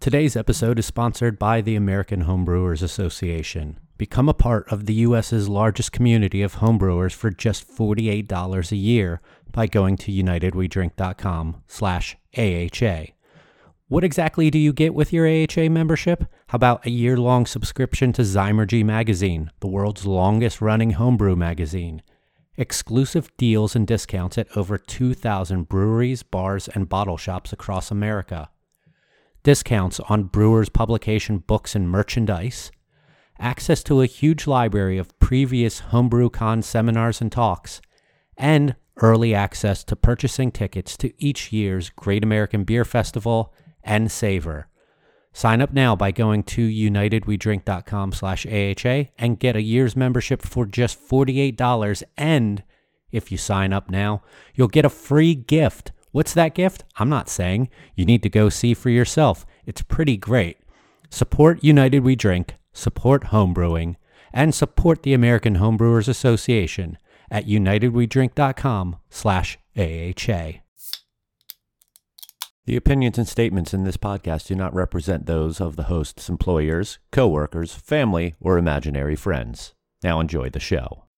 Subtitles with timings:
[0.00, 3.78] Today's episode is sponsored by the American Homebrewers Association.
[3.98, 9.20] Become a part of the U.S.'s largest community of homebrewers for just $48 a year
[9.52, 13.12] by going to unitedwedrink.com slash AHA.
[13.88, 16.24] What exactly do you get with your AHA membership?
[16.46, 22.00] How about a year-long subscription to Zymurgy magazine, the world's longest-running homebrew magazine?
[22.56, 28.48] Exclusive deals and discounts at over 2,000 breweries, bars, and bottle shops across America.
[29.42, 32.70] Discounts on Brewers publication books and merchandise.
[33.38, 37.80] Access to a huge library of previous HomebrewCon seminars and talks.
[38.36, 44.68] And early access to purchasing tickets to each year's Great American Beer Festival and Savor.
[45.32, 50.66] Sign up now by going to unitedwedrink.com slash AHA and get a year's membership for
[50.66, 52.02] just $48.
[52.16, 52.64] And
[53.12, 54.22] if you sign up now,
[54.54, 55.92] you'll get a free gift.
[56.12, 56.84] What's that gift?
[56.96, 57.68] I'm not saying.
[57.94, 59.46] You need to go see for yourself.
[59.64, 60.58] It's pretty great.
[61.08, 63.96] Support United We Drink, support homebrewing,
[64.32, 66.98] and support the American Homebrewers Association
[67.30, 70.60] at unitedwedrink.com slash AHA.
[72.66, 76.98] The opinions and statements in this podcast do not represent those of the host's employers,
[77.10, 79.74] coworkers, family, or imaginary friends.
[80.02, 81.09] Now enjoy the show.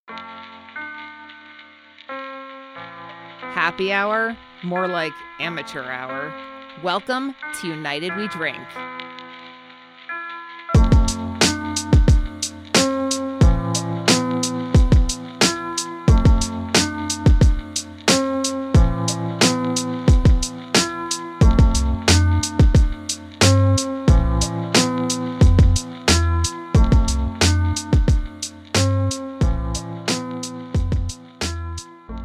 [3.53, 6.33] Happy hour, more like amateur hour.
[6.81, 8.57] Welcome to United We Drink.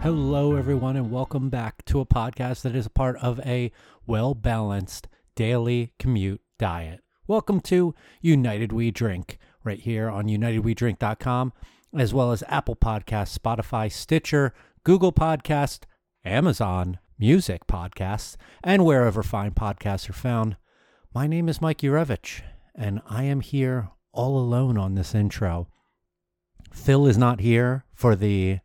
[0.09, 3.71] Hello, everyone, and welcome back to a podcast that is a part of a
[4.07, 5.07] well balanced
[5.37, 7.01] daily commute diet.
[7.27, 11.53] Welcome to United We Drink, right here on UnitedWeDrink.com,
[11.95, 15.81] as well as Apple Podcasts, Spotify, Stitcher, Google Podcast,
[16.25, 20.57] Amazon Music Podcasts, and wherever fine podcasts are found.
[21.13, 22.41] My name is Mike Yurevich,
[22.75, 25.69] and I am here all alone on this intro.
[26.73, 28.61] Phil is not here for the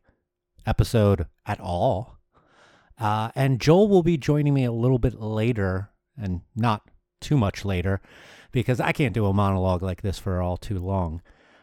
[0.65, 2.17] episode at all.
[2.99, 6.83] Uh, and Joel will be joining me a little bit later, and not
[7.21, 8.01] too much later,
[8.51, 11.21] because I can't do a monologue like this for all too long.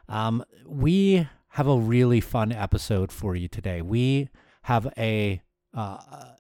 [0.08, 3.80] Um, we have a really fun episode for you today.
[3.82, 4.28] We
[4.62, 5.40] have a,
[5.76, 6.36] uh, a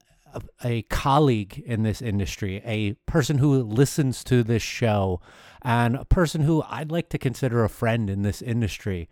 [0.64, 5.20] a colleague in this industry, a person who listens to this show,
[5.62, 9.08] and a person who I'd like to consider a friend in this industry.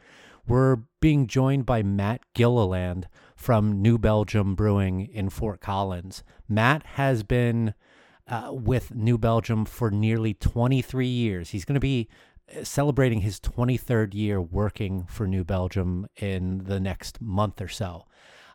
[0.47, 6.25] We're being joined by Matt Gilliland from New Belgium Brewing in Fort Collins.
[6.49, 7.73] Matt has been
[8.27, 11.51] uh, with New Belgium for nearly 23 years.
[11.51, 12.09] He's going to be
[12.51, 18.07] uh, celebrating his 23rd year working for New Belgium in the next month or so.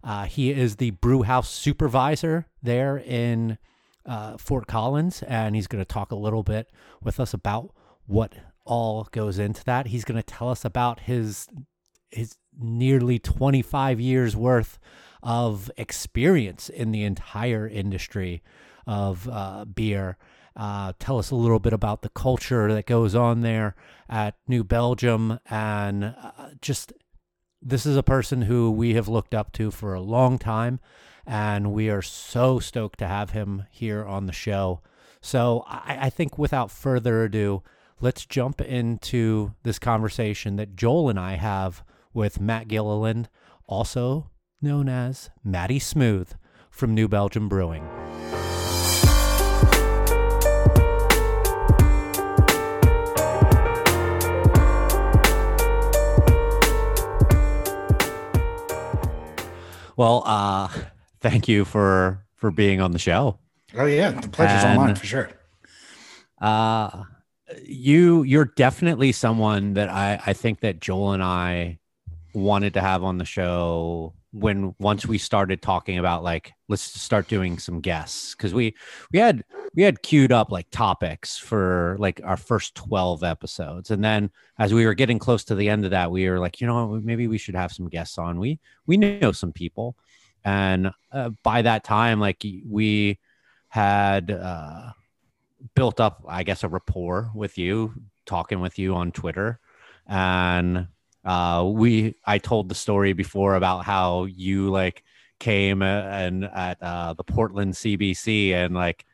[0.03, 3.57] Uh, he is the brew house supervisor there in
[4.05, 6.69] uh, Fort Collins, and he's going to talk a little bit
[7.01, 7.73] with us about
[8.05, 8.33] what
[8.65, 9.87] all goes into that.
[9.87, 11.47] He's going to tell us about his
[12.11, 14.79] his nearly 25 years worth
[15.21, 18.43] of experience in the entire industry
[18.85, 20.17] of uh, beer.
[20.55, 23.75] Uh, tell us a little bit about the culture that goes on there
[24.09, 25.39] at New Belgium.
[25.49, 26.93] And uh, just
[27.61, 30.79] this is a person who we have looked up to for a long time.
[31.25, 34.81] And we are so stoked to have him here on the show.
[35.21, 37.63] So I, I think without further ado,
[38.01, 43.29] let's jump into this conversation that Joel and I have with Matt Gilliland,
[43.67, 44.29] also
[44.61, 46.33] known as Matty Smooth
[46.69, 47.87] from New Belgium Brewing.
[59.95, 60.69] Well, uh,
[61.21, 63.37] thank you for for being on the show.
[63.75, 65.29] Oh yeah, the pleasure's all mine for sure.
[66.41, 67.03] Uh,
[67.63, 71.79] you you're definitely someone that I I think that Joel and I
[72.33, 77.27] wanted to have on the show when once we started talking about like let's start
[77.27, 78.33] doing some guests.
[78.35, 78.75] Because we
[79.11, 79.43] we had
[79.75, 83.91] we had queued up like topics for like our first 12 episodes.
[83.91, 86.59] And then as we were getting close to the end of that we were like
[86.59, 88.39] you know maybe we should have some guests on.
[88.39, 89.95] We we know some people.
[90.43, 93.19] And uh, by that time like we
[93.69, 94.91] had uh
[95.73, 97.93] built up i guess a rapport with you
[98.25, 99.59] talking with you on twitter.
[100.07, 100.87] And
[101.25, 105.03] uh, we I told the story before about how you like
[105.39, 109.05] came and at uh, the Portland CBC and like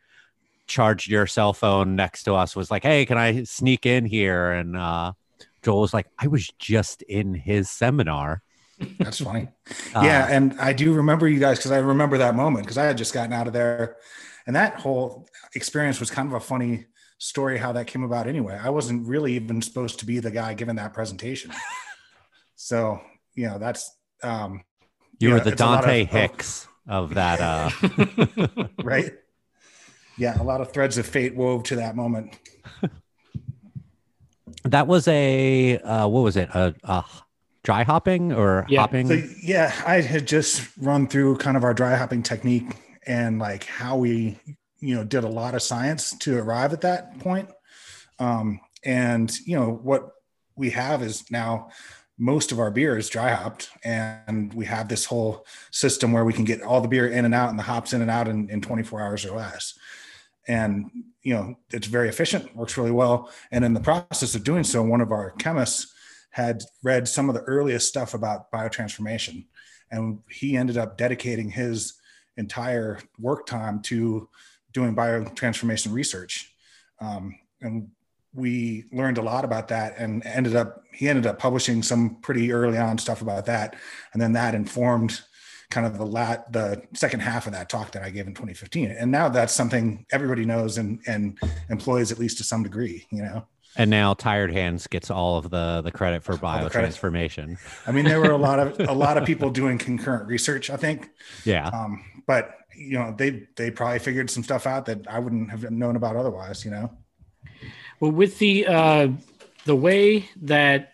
[0.68, 4.52] charged your cell phone next to us was like, "Hey, can I sneak in here?"
[4.52, 5.14] And uh,
[5.64, 8.42] Joel was like, "I was just in his seminar."
[9.00, 9.50] That's funny.
[9.94, 12.86] Uh, yeah, and I do remember you guys because I remember that moment because I
[12.86, 13.98] had just gotten out of there,
[14.48, 16.86] and that whole experience was kind of a funny
[17.18, 18.28] story how that came about.
[18.28, 21.52] Anyway, I wasn't really even supposed to be the guy giving that presentation,
[22.60, 23.00] so
[23.36, 23.90] you know that's
[24.22, 24.62] um,
[25.18, 28.68] you yeah, were the Dante of, Hicks of, of that, uh...
[28.84, 29.14] right?
[30.18, 32.38] Yeah, a lot of threads of fate wove to that moment.
[34.64, 36.50] that was a uh, what was it?
[36.50, 37.06] A, a
[37.64, 38.82] dry hopping or yeah.
[38.82, 39.08] hopping?
[39.08, 42.76] So, yeah, I had just run through kind of our dry hopping technique
[43.08, 44.38] and like how we,
[44.82, 47.50] you know, did a lot of science to arrive at that point.
[48.20, 50.12] Um, and you know what
[50.58, 51.70] we have is now
[52.20, 56.34] most of our beer is dry hopped and we have this whole system where we
[56.34, 58.50] can get all the beer in and out and the hops in and out in,
[58.50, 59.80] in 24 hours or less.
[60.48, 63.32] And you know it's very efficient works really well.
[63.52, 65.94] And in the process of doing so one of our chemists
[66.32, 69.46] had read some of the earliest stuff about biotransformation
[69.90, 71.94] and he ended up dedicating his
[72.38, 74.30] entire work time to
[74.72, 76.54] doing biotransformation research.
[77.00, 77.90] Um, and
[78.34, 82.52] we learned a lot about that and ended up he ended up publishing some pretty
[82.52, 83.76] early on stuff about that.
[84.14, 85.22] And then that informed
[85.70, 88.90] kind of the lat the second half of that talk that I gave in 2015
[88.90, 91.38] and now that's something everybody knows and and
[91.70, 93.46] employs at least to some degree you know?
[93.76, 97.60] And now tired hands gets all of the the credit for biotransformation.
[97.86, 100.76] I mean there were a lot of a lot of people doing concurrent research i
[100.76, 101.12] think.
[101.46, 101.68] Yeah.
[101.68, 105.70] Um, but you know they they probably figured some stuff out that i wouldn't have
[105.70, 106.90] known about otherwise you know
[108.00, 109.08] well, with the uh,
[109.66, 110.94] the way that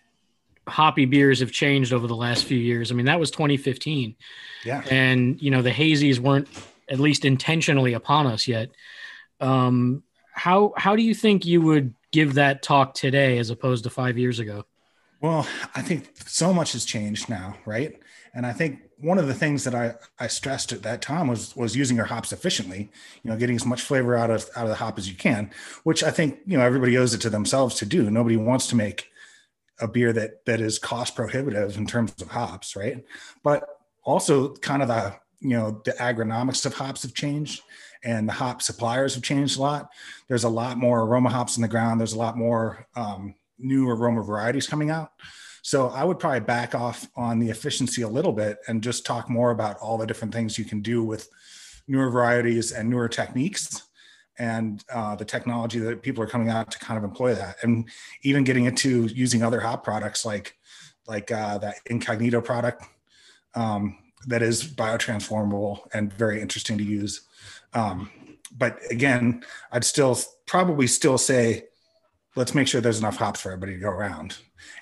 [0.67, 4.15] hoppy beers have changed over the last few years, I mean that was 2015.
[4.63, 4.83] Yeah.
[4.89, 6.47] And you know the hazies weren't
[6.89, 8.69] at least intentionally upon us yet.
[9.39, 13.89] Um, how how do you think you would give that talk today as opposed to
[13.89, 14.65] five years ago?
[15.21, 17.99] Well, I think so much has changed now, right?
[18.35, 21.55] And I think one of the things that I, I stressed at that time was
[21.55, 22.91] was using your hops efficiently,
[23.23, 25.51] you know, getting as much flavor out of out of the hop as you can,
[25.83, 28.11] which I think, you know, everybody owes it to themselves to do.
[28.11, 29.09] Nobody wants to make
[29.79, 33.05] a beer that that is cost prohibitive in terms of hops, right?
[33.41, 33.67] But
[34.03, 37.61] also kind of the, you know, the agronomics of hops have changed
[38.03, 39.89] and the hop suppliers have changed a lot.
[40.27, 41.99] There's a lot more aroma hops in the ground.
[41.99, 45.11] There's a lot more um, new aroma varieties coming out.
[45.65, 49.31] So I would probably back off on the efficiency a little bit and just talk
[49.31, 51.27] more about all the different things you can do with
[51.87, 53.81] newer varieties and newer techniques
[54.37, 57.55] and uh, the technology that people are coming out to kind of employ that.
[57.63, 57.89] And
[58.21, 60.55] even getting into using other hop products like
[61.07, 62.83] like uh, that incognito product
[63.55, 63.97] um,
[64.27, 67.21] that is biotransformable and very interesting to use.
[67.73, 68.11] Um,
[68.57, 71.63] but again i'd still probably still say
[72.35, 74.37] let's make sure there's enough hops for everybody to go around.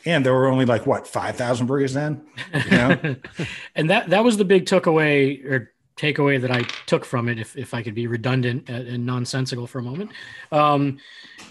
[0.05, 2.25] And there were only like what 5000 breweries then?
[2.53, 3.15] You know?
[3.75, 7.37] And that that was the big took away or takeaway that i took from it
[7.37, 10.11] if, if i could be redundant and nonsensical for a moment.
[10.51, 10.97] Um,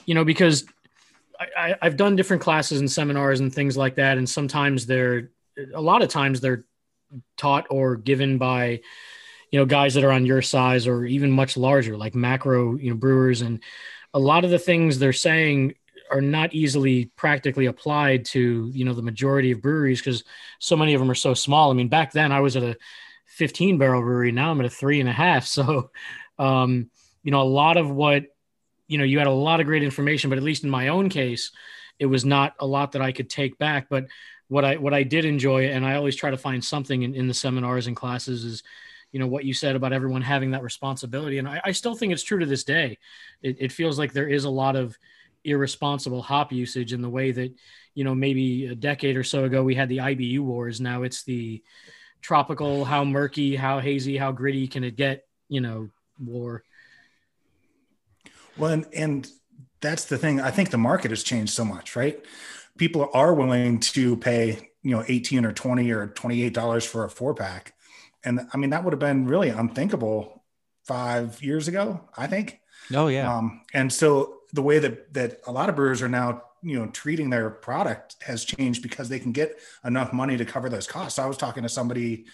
[0.07, 0.65] you know because
[1.57, 5.31] I, i've done different classes and seminars and things like that and sometimes they're
[5.75, 6.65] a lot of times they're
[7.37, 8.81] taught or given by
[9.51, 12.91] you know guys that are on your size or even much larger like macro you
[12.91, 13.43] know brewers.
[13.43, 13.61] And
[14.15, 15.75] a lot of the things they're saying
[16.13, 20.25] are not easily practically applied to you know the majority of breweries because
[20.59, 21.71] so many of them are so small.
[21.71, 22.77] I mean, back then I was at a
[23.27, 24.31] 15 barrel brewery.
[24.31, 25.47] Now I'm at a three and a half.
[25.53, 25.91] So,
[26.39, 26.91] um,
[27.23, 28.27] you know, a lot of what
[28.89, 31.09] you know, you had a lot of great information, but at least in my own
[31.09, 31.51] case,
[31.99, 33.87] it was not a lot that I could take back.
[33.89, 34.07] But
[34.49, 37.27] what I what I did enjoy, and I always try to find something in, in
[37.27, 38.63] the seminars and classes, is
[39.11, 42.13] you know what you said about everyone having that responsibility, and I, I still think
[42.13, 42.99] it's true to this day.
[43.43, 44.99] It, it feels like there is a lot of
[45.45, 47.55] irresponsible hop usage in the way that
[47.95, 50.81] you know maybe a decade or so ago we had the IBU wars.
[50.81, 51.63] Now it's the
[52.21, 55.25] tropical, how murky, how hazy, how gritty can it get?
[55.49, 56.63] You know, war.
[58.57, 59.29] Well, and, and
[59.81, 60.41] that's the thing.
[60.41, 62.25] I think the market has changed so much, right?
[62.79, 67.35] People are willing to pay, you know, 18 or 20 or $28 for a four
[67.35, 67.75] pack.
[68.25, 70.45] And I mean, that would have been really unthinkable
[70.85, 72.61] five years ago, I think.
[72.95, 73.37] Oh yeah.
[73.37, 76.87] Um, and so the way that that a lot of brewers are now you know
[76.89, 81.19] treating their product has changed because they can get enough money to cover those costs.
[81.19, 82.27] I was talking to somebody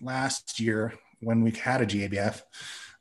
[0.00, 2.42] last year when we had a GABF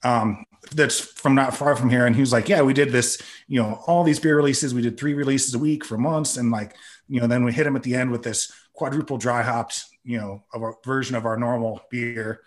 [0.04, 3.22] um, that's from not far from here, and he was like, "Yeah, we did this,
[3.48, 4.74] you know, all these beer releases.
[4.74, 6.76] We did three releases a week for months, and like,
[7.08, 10.18] you know, then we hit him at the end with this quadruple dry hopped, you
[10.18, 12.42] know, of a version of our normal beer."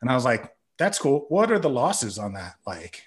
[0.00, 1.26] And I was like, "That's cool.
[1.28, 3.02] What are the losses on that like?"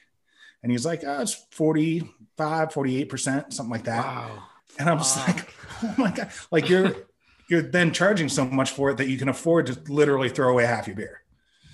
[0.64, 4.06] And he's like, oh, it's 45, 48%, something like that.
[4.06, 4.44] Wow.
[4.80, 5.54] And I'm just like,
[5.84, 6.30] oh my God.
[6.52, 6.96] Like you're
[7.50, 10.66] you're then charging so much for it that you can afford to literally throw away
[10.66, 11.22] half your beer.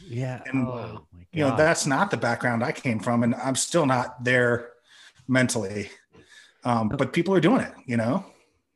[0.08, 0.42] Yeah.
[0.46, 4.24] And, oh, You know, that's not the background I came from, and I'm still not
[4.24, 4.70] there
[5.28, 5.90] mentally.
[6.64, 8.26] Um, but people are doing it, you know.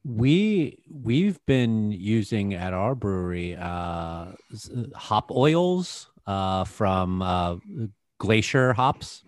[0.03, 4.27] we we've been using at our brewery uh
[4.95, 7.57] hop oils uh from uh
[8.17, 9.23] glacier hops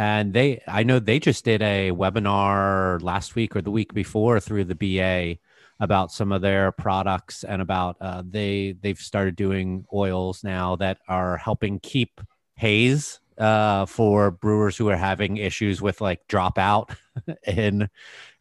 [0.00, 4.40] and they i know they just did a webinar last week or the week before
[4.40, 5.36] through the ba
[5.78, 10.98] about some of their products and about uh, they they've started doing oils now that
[11.06, 12.20] are helping keep
[12.56, 16.94] haze uh, for brewers who are having issues with like dropout
[17.46, 17.88] in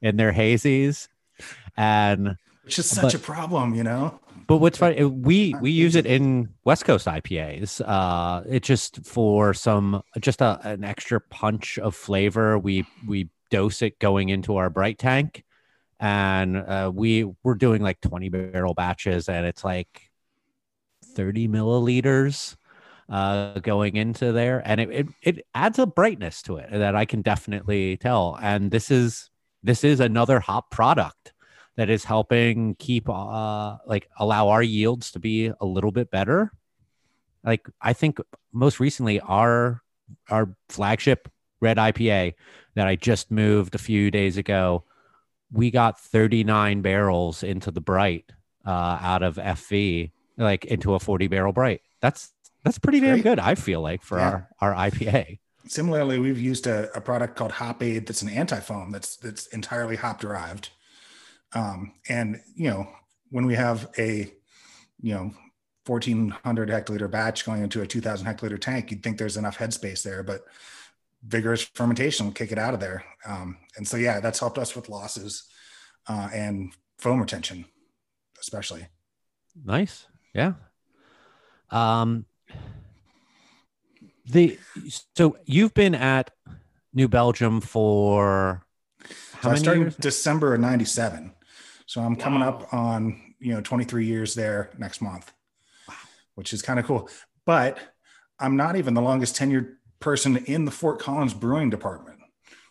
[0.02, 1.08] in their hazies
[1.78, 4.20] and Which is such But- a problem, you know.
[4.50, 7.82] But what's funny, uh, we we use it in West Coast IPAs.
[7.86, 12.58] Uh, it's just for some just a, an extra punch of flavor.
[12.58, 15.46] We we dose it going into our bright tank,
[16.00, 20.10] and uh, we we're doing like twenty barrel batches, and it's like
[21.16, 22.56] thirty milliliters
[23.08, 27.06] uh, going into there, and it, it it adds a brightness to it that I
[27.06, 28.36] can definitely tell.
[28.42, 29.30] And this is
[29.62, 31.34] this is another hop product
[31.80, 36.52] that is helping keep uh like allow our yields to be a little bit better
[37.46, 38.20] like i think
[38.52, 39.82] most recently our
[40.30, 41.32] our flagship
[41.62, 42.34] red ipa
[42.76, 44.84] that i just moved a few days ago
[45.54, 48.26] we got 39 barrels into the bright
[48.66, 52.34] uh out of fv like into a 40 barrel bright that's
[52.66, 54.42] that's pretty damn good i feel like for Yeah.
[54.60, 58.92] our our ipa Similarly, we've used a, a product called Hop Aid that's an anti-foam
[58.92, 60.70] that's that's entirely hop derived.
[61.54, 62.88] Um, and you know,
[63.30, 64.32] when we have a
[65.02, 65.32] you know
[65.86, 70.24] 1400 hectoliter batch going into a 2000 hectoliter tank, you'd think there's enough headspace there,
[70.24, 70.42] but
[71.26, 73.04] vigorous fermentation will kick it out of there.
[73.26, 75.46] Um, and so yeah, that's helped us with losses
[76.08, 77.66] uh, and foam retention,
[78.40, 78.88] especially.
[79.66, 80.06] Nice.
[80.34, 80.54] Yeah.
[81.72, 82.26] Um
[84.26, 84.60] the
[85.16, 86.32] so you've been at
[86.94, 88.64] New Belgium for
[89.34, 89.96] how So I started years?
[89.96, 91.34] December of 97.
[91.90, 95.34] So I'm coming up on, you know, 23 years there next month,
[96.36, 97.10] which is kind of cool.
[97.48, 97.80] But
[98.40, 102.20] I'm not even the longest tenured person in the Fort Collins brewing department.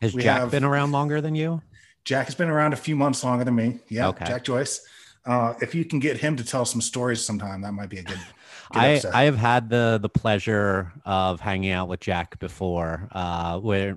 [0.01, 1.63] Has we Jack have- been around longer than you?
[2.05, 3.81] Jack has been around a few months longer than me.
[3.89, 4.07] Yeah.
[4.11, 4.25] Okay.
[4.25, 4.87] Jack Joyce.
[5.27, 8.05] Uh, if you can get him to tell some stories sometime, that might be a
[8.05, 8.21] good
[8.71, 9.03] I.
[9.13, 13.97] I have had the the pleasure of hanging out with Jack before, uh, where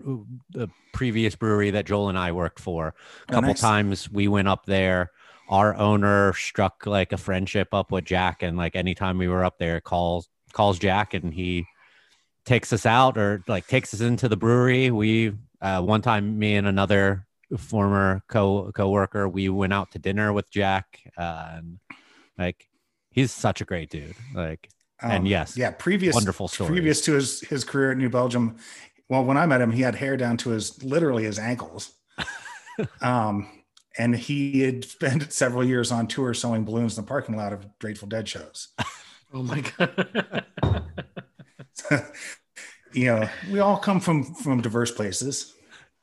[0.51, 2.87] the previous brewery that Joel and I worked for.
[2.87, 2.93] A
[3.29, 3.61] Oh, couple nice.
[3.61, 5.11] times we went up there.
[5.49, 9.57] Our owner struck like a friendship up with Jack, and like anytime we were up
[9.57, 11.65] there, calls calls Jack, and he
[12.45, 14.91] takes us out or like takes us into the brewery.
[14.91, 20.31] We uh, one time, me and another former co coworker, we went out to dinner
[20.33, 21.79] with Jack, uh, and
[22.37, 22.67] like
[23.11, 24.15] he's such a great dude.
[24.33, 24.69] Like
[25.07, 26.71] and yes, Um, yeah, previous wonderful stories.
[26.71, 28.57] previous to his his career at New Belgium.
[29.09, 31.91] Well, when I met him, he had hair down to his literally his ankles.
[33.01, 33.49] um,
[33.97, 37.65] and he had spent several years on tour selling balloons in the parking lot of
[37.79, 38.69] Grateful Dead shows.
[39.33, 40.45] Oh my god.
[42.93, 45.53] you know, we all come from from diverse places.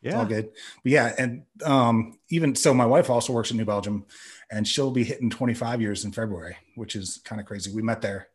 [0.03, 0.51] It's all yeah, good.
[0.83, 4.07] But yeah, and um, even so, my wife also works in New Belgium,
[4.51, 7.71] and she'll be hitting 25 years in February, which is kind of crazy.
[7.75, 8.29] We met there.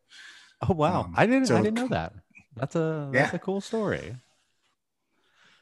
[0.68, 2.12] Oh wow, Um, I didn't I didn't know that.
[2.56, 3.36] That's a that's Yeah.
[3.36, 4.16] a cool story.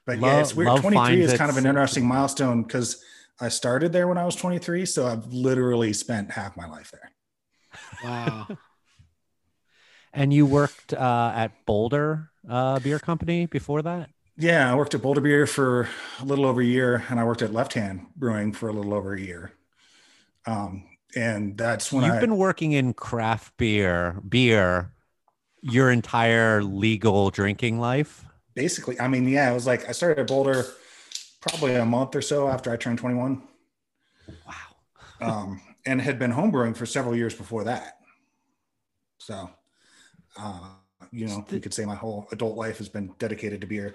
[0.07, 0.81] But Love- yeah, it's weird.
[0.81, 3.03] 23 is kind of an interesting milestone because
[3.41, 4.85] I started there when I was 23.
[4.87, 7.11] So I've literally spent half my life there.
[8.05, 8.49] wow.
[10.15, 14.11] And you worked uh, at Boulder uh, Beer Company before that.
[14.37, 15.89] Yeah, I worked at Boulder Beer for
[16.21, 18.93] a little over a year, and I worked at Left Hand Brewing for a little
[18.93, 19.53] over a year.
[20.47, 20.85] Um,
[21.15, 24.93] and that's when You've I been working in craft beer beer
[25.61, 28.25] your entire legal drinking life.
[28.55, 30.65] basically, I mean, yeah, it was like I started at Boulder
[31.41, 33.43] probably a month or so after I turned 21.
[34.47, 34.55] Wow.
[35.21, 37.99] um, and had been homebrewing for several years before that.
[39.19, 39.51] So,
[40.39, 40.61] uh,
[41.13, 43.95] you know, you could say my whole adult life has been dedicated to beer.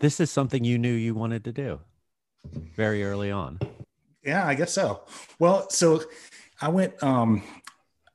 [0.00, 1.80] This is something you knew you wanted to do
[2.74, 3.58] very early on.
[4.26, 5.04] Yeah, I guess so.
[5.38, 6.02] Well, so
[6.60, 7.42] I went, um,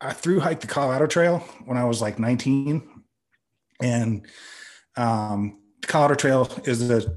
[0.01, 2.83] I through hiked the Colorado Trail when I was like 19.
[3.81, 4.27] And
[4.97, 7.15] um, the Colorado Trail is a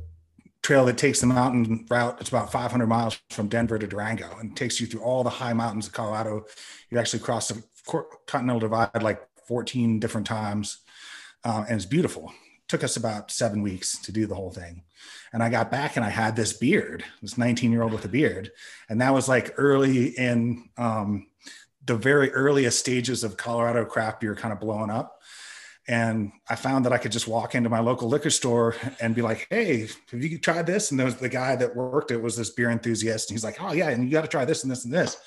[0.62, 2.18] trail that takes the mountain route.
[2.20, 5.52] It's about 500 miles from Denver to Durango and takes you through all the high
[5.52, 6.46] mountains of Colorado.
[6.90, 7.62] You actually cross the
[8.26, 10.78] Continental Divide like 14 different times.
[11.44, 12.32] Uh, and it's beautiful.
[12.68, 14.82] Took us about seven weeks to do the whole thing.
[15.32, 18.08] And I got back and I had this beard, this 19 year old with a
[18.08, 18.52] beard.
[18.88, 21.26] And that was like early in um,
[21.84, 25.20] the very earliest stages of Colorado craft beer kind of blowing up.
[25.86, 29.20] And I found that I could just walk into my local liquor store and be
[29.20, 32.36] like, "Hey, have you tried this?" And there was the guy that worked it was
[32.36, 34.72] this beer enthusiast, and he's like, "Oh yeah, and you got to try this and
[34.72, 35.18] this and this."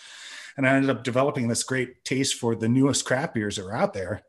[0.58, 3.76] And I ended up developing this great taste for the newest craft beers that were
[3.76, 4.24] out there,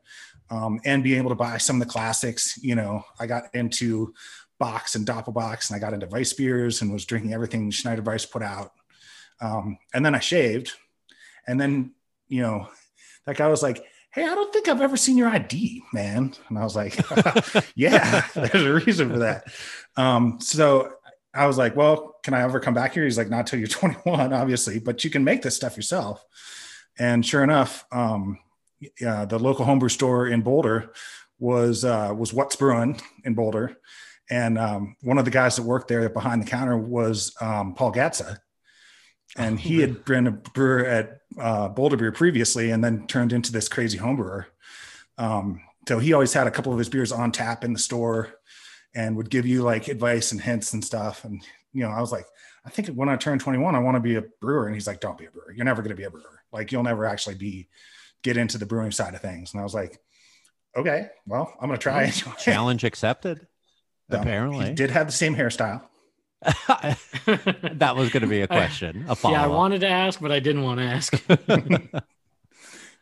[0.49, 2.57] um, and being able to buy some of the classics.
[2.61, 4.13] You know, I got into
[4.59, 8.25] Bocks and Doppelbocks, and I got into Weiss beers and was drinking everything Schneider Weiss
[8.25, 8.71] put out.
[9.41, 10.73] Um, and then I shaved,
[11.47, 11.93] and then
[12.29, 12.67] you know,
[13.25, 16.33] that guy was like, Hey, I don't think I've ever seen your ID, man.
[16.47, 16.97] And I was like,
[17.75, 19.45] Yeah, there's a reason for that.
[19.97, 20.93] Um, so
[21.33, 23.03] I was like, Well, can I ever come back here?
[23.03, 26.23] He's like, Not till you're 21, obviously, but you can make this stuff yourself.
[26.97, 28.39] And sure enough, um,
[28.99, 30.91] yeah, the local homebrew store in Boulder
[31.39, 33.77] was uh, was What's Brewing in Boulder,
[34.29, 37.93] and um, one of the guys that worked there behind the counter was um, Paul
[37.93, 38.37] Gatza,
[39.37, 43.51] and he had been a brewer at uh, Boulder Beer previously, and then turned into
[43.51, 44.45] this crazy homebrewer.
[45.17, 48.33] Um, so he always had a couple of his beers on tap in the store,
[48.95, 51.23] and would give you like advice and hints and stuff.
[51.25, 51.41] And
[51.73, 52.25] you know, I was like,
[52.65, 54.65] I think when I turn 21, I want to be a brewer.
[54.65, 55.53] And he's like, Don't be a brewer.
[55.55, 56.39] You're never going to be a brewer.
[56.51, 57.69] Like you'll never actually be
[58.23, 59.53] get into the brewing side of things.
[59.53, 59.99] And I was like,
[60.77, 62.03] Okay, well, I'm going to try.
[62.03, 62.23] it.
[62.39, 63.47] Challenge accepted.
[64.11, 65.83] No, apparently, he did have the same hairstyle.
[66.41, 69.05] that was going to be a question.
[69.07, 71.13] A yeah, I wanted to ask, but I didn't want to ask.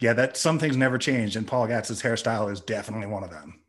[0.01, 3.61] yeah, that some things never change, and Paul Gatza's hairstyle is definitely one of them.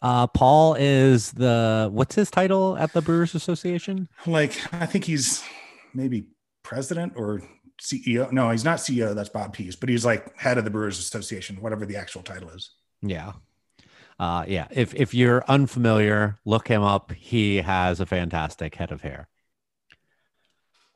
[0.00, 4.08] Uh, Paul is the what's his title at the Brewers Association?
[4.24, 5.42] Like, I think he's
[5.94, 6.28] maybe
[6.62, 7.42] president or
[7.80, 8.30] CEO.
[8.32, 9.14] No, he's not CEO.
[9.14, 12.50] That's Bob Pease, but he's like head of the Brewers Association, whatever the actual title
[12.50, 12.70] is.
[13.02, 13.32] Yeah
[14.18, 17.12] uh, yeah, if if you're unfamiliar, look him up.
[17.12, 19.28] He has a fantastic head of hair.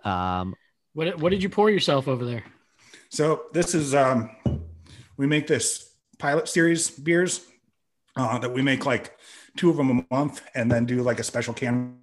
[0.04, 0.54] Um,
[0.94, 2.44] what what did you pour yourself over there?
[3.10, 4.30] So this is um,
[5.16, 7.44] we make this pilot series beers
[8.16, 9.18] uh, that we make like
[9.56, 11.98] two of them a month, and then do like a special can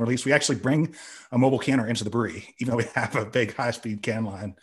[0.00, 0.24] release.
[0.24, 0.94] We actually bring
[1.32, 4.24] a mobile canner into the brewery, even though we have a big high speed can
[4.24, 4.56] line,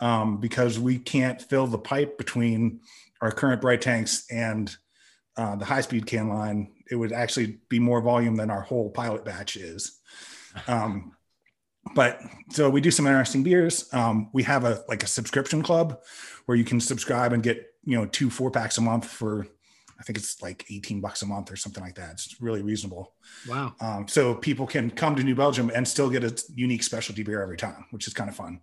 [0.00, 2.80] um, because we can't fill the pipe between
[3.20, 4.74] our current bright tanks and
[5.36, 8.90] uh, the high speed can line, it would actually be more volume than our whole
[8.90, 9.98] pilot batch is.
[10.66, 11.12] Um,
[11.94, 13.88] but so we do some interesting beers.
[13.92, 15.98] Um, we have a like a subscription club
[16.46, 19.46] where you can subscribe and get you know two four packs a month for
[20.00, 22.12] I think it's like 18 bucks a month or something like that.
[22.12, 23.12] It's really reasonable.
[23.46, 23.74] Wow.
[23.80, 27.42] Um, so people can come to New Belgium and still get a unique specialty beer
[27.42, 28.60] every time, which is kind of fun.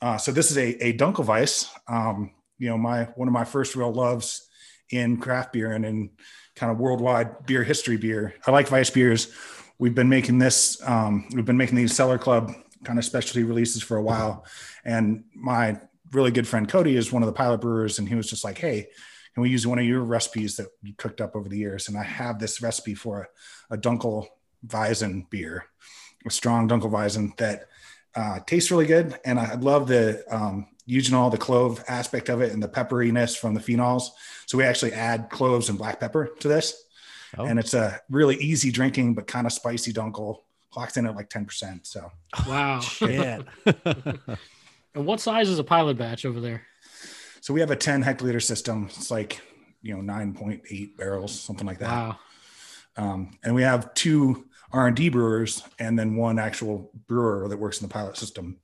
[0.00, 1.68] Uh, so this is a, a Dunkelweiss.
[1.86, 4.48] Um, you know, my, one of my first real loves
[4.90, 6.10] in craft beer and in
[6.56, 8.34] kind of worldwide beer history beer.
[8.46, 9.32] I like Weiss beers.
[9.78, 12.52] We've been making this, um, we've been making these Cellar Club
[12.84, 14.46] kind of specialty releases for a while.
[14.84, 15.78] And my
[16.12, 18.56] really good friend Cody is one of the pilot brewers, and he was just like,
[18.56, 18.88] hey,
[19.34, 21.88] can we use one of your recipes that you cooked up over the years?
[21.88, 23.28] And I have this recipe for
[23.70, 24.28] a, a Dunkel
[24.66, 25.66] Weizen beer,
[26.26, 27.68] a strong Dunkel Weizen that
[28.14, 29.18] uh, tastes really good.
[29.24, 33.54] And I love the um, eugenol, the clove aspect of it, and the pepperiness from
[33.54, 34.10] the phenols.
[34.46, 36.84] So we actually add cloves and black pepper to this.
[37.36, 37.44] Oh.
[37.44, 40.38] And it's a really easy drinking, but kind of spicy dunkel.
[40.70, 41.86] Clocked in at like 10%.
[41.86, 42.10] So
[42.48, 42.80] wow.
[44.94, 46.62] And what size is a pilot batch over there?
[47.44, 48.86] So we have a 10 hectoliter system.
[48.86, 49.38] It's like,
[49.82, 51.90] you know, 9.8 barrels, something like that.
[51.90, 52.18] Wow.
[52.96, 57.86] Um, and we have two R&D brewers and then one actual brewer that works in
[57.86, 58.60] the pilot system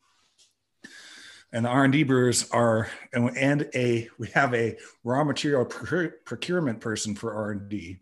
[1.52, 7.14] and the r&d brewers are and, and a we have a raw material procurement person
[7.14, 7.98] for r&d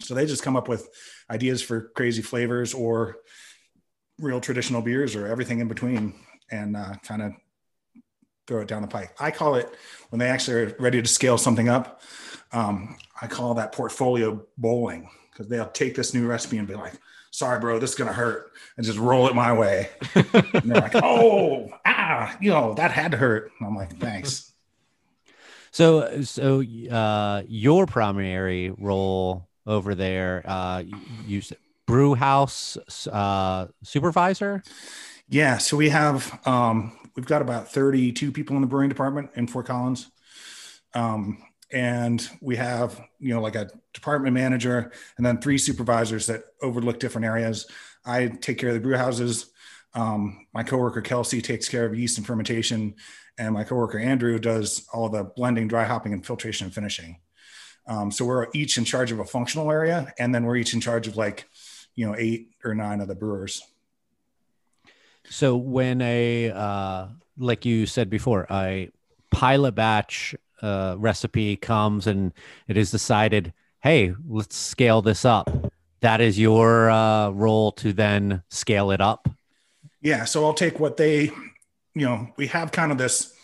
[0.00, 0.88] so they just come up with
[1.30, 3.16] ideas for crazy flavors or
[4.18, 6.14] real traditional beers or everything in between
[6.50, 7.32] and uh, kind of
[8.50, 9.68] throw it down the pike i call it
[10.10, 12.02] when they actually are ready to scale something up
[12.52, 16.94] um, i call that portfolio bowling because they'll take this new recipe and be like
[17.30, 19.90] sorry, bro, this is gonna hurt, and just roll it my way.
[20.14, 23.50] and they're like, oh, ah, you know, that had to hurt.
[23.58, 24.52] And I'm like, thanks.
[25.70, 30.82] So, so uh, your primary role over there, uh,
[31.26, 31.42] you
[31.86, 34.62] brew house uh, supervisor.
[35.28, 39.46] Yeah, so we have um, we've got about 32 people in the brewing department in
[39.46, 40.10] Fort Collins.
[40.94, 41.42] Um,
[41.72, 46.98] and we have you know like a department manager and then three supervisors that overlook
[46.98, 47.66] different areas.
[48.04, 49.50] I take care of the brew houses.
[49.94, 52.94] Um, my coworker kelsey takes care of yeast and fermentation.
[53.38, 57.18] And my coworker andrew does all the blending dry hopping and filtration and finishing.
[57.86, 60.80] Um, so we're each in charge of a functional area, and then we're each in
[60.80, 61.48] charge of like,
[61.94, 63.62] you know, eight or nine of the brewers.
[65.30, 67.06] So when a uh,
[67.38, 68.90] like you said before, a
[69.30, 72.32] pilot batch uh, recipe comes and
[72.68, 75.72] it is decided, hey, let's scale this up.
[76.00, 79.28] That is your uh, role to then scale it up.
[80.02, 80.24] Yeah.
[80.24, 81.24] So I'll take what they,
[81.94, 83.34] you know, we have kind of this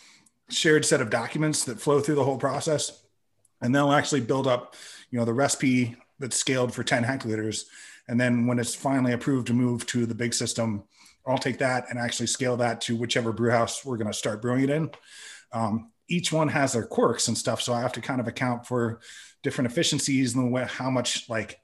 [0.49, 3.03] shared set of documents that flow through the whole process,
[3.61, 4.75] and they'll actually build up,
[5.11, 7.65] you know, the recipe that's scaled for 10 hectoliters.
[8.07, 10.83] And then when it's finally approved to move to the big system,
[11.27, 14.41] I'll take that and actually scale that to whichever brew house we're going to start
[14.41, 14.91] brewing it in.
[15.51, 18.65] Um, each one has their quirks and stuff, so I have to kind of account
[18.65, 19.01] for
[19.43, 21.59] different efficiencies and way, how much like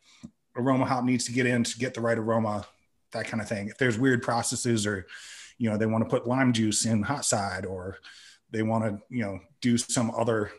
[0.55, 2.65] aroma hop needs to get in to get the right aroma,
[3.11, 3.69] that kind of thing.
[3.69, 5.07] If there's weird processes or,
[5.57, 7.97] you know, they want to put lime juice in hot side or
[8.51, 10.51] they want to, you know, do some other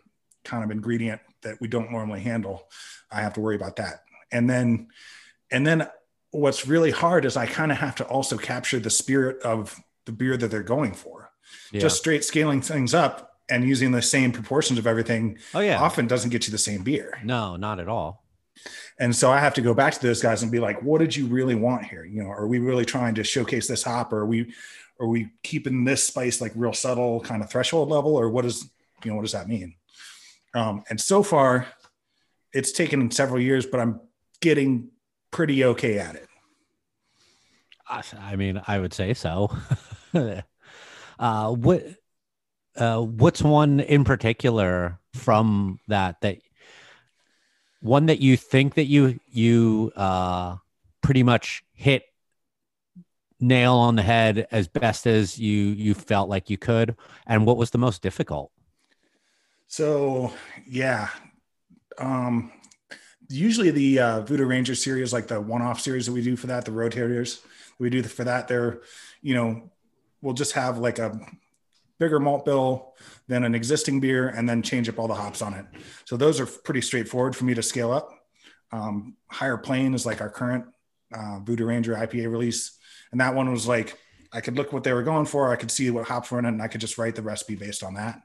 [0.45, 2.69] kind of ingredient that we don't normally handle,
[3.11, 4.05] I have to worry about that.
[4.33, 4.89] And then,
[5.51, 5.89] and then
[6.35, 10.13] what's really hard is I kind of have to also capture the spirit of the
[10.13, 11.31] beer that they're going for.
[11.71, 11.81] Yeah.
[11.81, 15.81] Just straight scaling things up and using the same proportions of everything oh yeah.
[15.81, 17.19] often doesn't get you the same beer.
[17.23, 18.25] No, not at all.
[18.99, 21.15] And so I have to go back to those guys and be like, what did
[21.15, 22.05] you really want here?
[22.05, 24.53] You know, are we really trying to showcase this hop or are we
[25.01, 28.71] are we keeping this spice like real subtle kind of threshold level or what is
[29.05, 29.75] you know what does that mean?
[30.55, 31.67] Um, and so far
[32.53, 34.01] it's taken several years, but I'm
[34.41, 34.91] getting
[35.35, 36.29] pretty okay at it.
[37.89, 39.51] I mean, I would say so.
[41.19, 41.83] uh, what
[42.77, 46.39] uh, what's one in particular from that that
[47.81, 50.57] one that you think that you you uh,
[51.03, 52.05] pretty much hit
[53.41, 57.57] nail on the head as best as you you felt like you could, and what
[57.57, 58.53] was the most difficult?
[59.67, 60.33] So
[60.65, 61.11] yeah,
[61.99, 62.53] um,
[63.29, 66.65] usually the uh, Voodoo Ranger series, like the one-off series that we do for that,
[66.65, 67.41] the rotators
[67.79, 68.81] we do for that, they're,
[69.23, 69.71] you know,
[70.23, 71.19] we'll just have like a
[71.99, 72.95] bigger malt bill
[73.29, 75.67] than an existing beer and then change up all the hops on it.
[76.05, 78.11] So those are pretty straightforward for me to scale up.
[78.73, 80.67] Um, Higher Plane is like our current
[81.13, 82.77] uh, Voodoo Ranger IPA release.
[83.13, 83.99] And that one was like,
[84.33, 85.53] I could look what they were going for.
[85.53, 87.55] I could see what hops were in it and I could just write the recipe
[87.55, 88.23] based on that.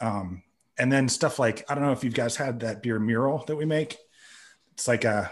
[0.00, 0.42] Um,
[0.78, 3.56] and then stuff like, I don't know if you guys had that beer mural that
[3.56, 3.98] we make.
[4.80, 5.30] It's like a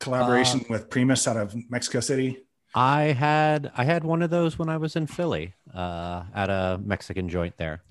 [0.00, 2.38] collaboration uh, with Primus out of Mexico City.
[2.74, 6.80] I had I had one of those when I was in Philly uh, at a
[6.84, 7.84] Mexican joint there.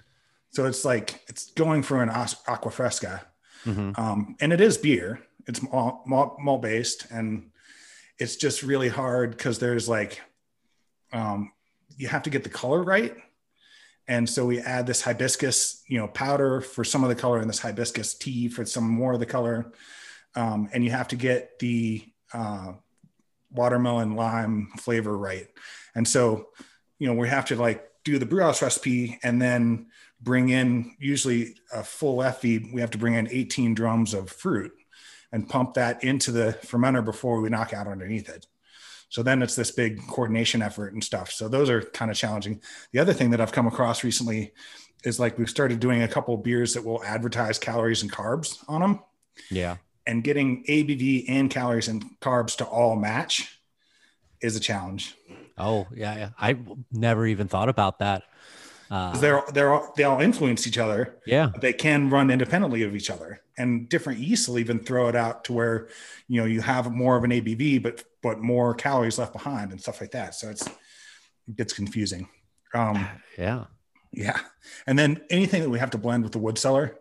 [0.50, 3.22] So it's like it's going for an agua fresca,
[3.66, 3.92] mm-hmm.
[3.96, 5.22] um, and it is beer.
[5.48, 7.50] It's malt, malt, malt based, and
[8.18, 10.20] it's just really hard because there's like
[11.14, 11.54] um,
[11.96, 13.16] you have to get the color right,
[14.10, 17.50] and so we add this hibiscus, you know, powder for some of the color, and
[17.50, 19.72] this hibiscus tea for some more of the color,
[20.36, 22.74] um, and you have to get the uh,
[23.52, 25.48] watermelon lime flavor right.
[25.96, 26.50] And so,
[27.00, 29.88] you know, we have to like do the brewhouse recipe and then
[30.22, 32.74] bring in usually a full FV.
[32.74, 34.72] We have to bring in 18 drums of fruit
[35.32, 38.48] and pump that into the fermenter before we knock out underneath it.
[39.10, 41.32] So then it's this big coordination effort and stuff.
[41.32, 42.62] So those are kind of challenging.
[42.92, 44.54] The other thing that I've come across recently
[45.04, 48.82] is like we've started doing a couple beers that will advertise calories and carbs on
[48.82, 49.00] them.
[49.50, 49.78] Yeah
[50.10, 53.60] and getting ABV and calories and carbs to all match
[54.42, 55.16] is a challenge.
[55.56, 56.30] Oh yeah, yeah.
[56.40, 56.58] I
[56.92, 58.24] never even thought about that.
[58.90, 61.20] Uh, they're they're all, they all influence each other.
[61.28, 65.16] Yeah, they can run independently of each other, and different yeasts will even throw it
[65.16, 65.90] out to where
[66.28, 69.80] you know you have more of an ABV, but but more calories left behind and
[69.80, 70.34] stuff like that.
[70.34, 72.30] So it's it gets confusing.
[72.74, 73.66] Um, yeah,
[74.12, 74.40] yeah,
[74.88, 76.99] and then anything that we have to blend with the wood cellar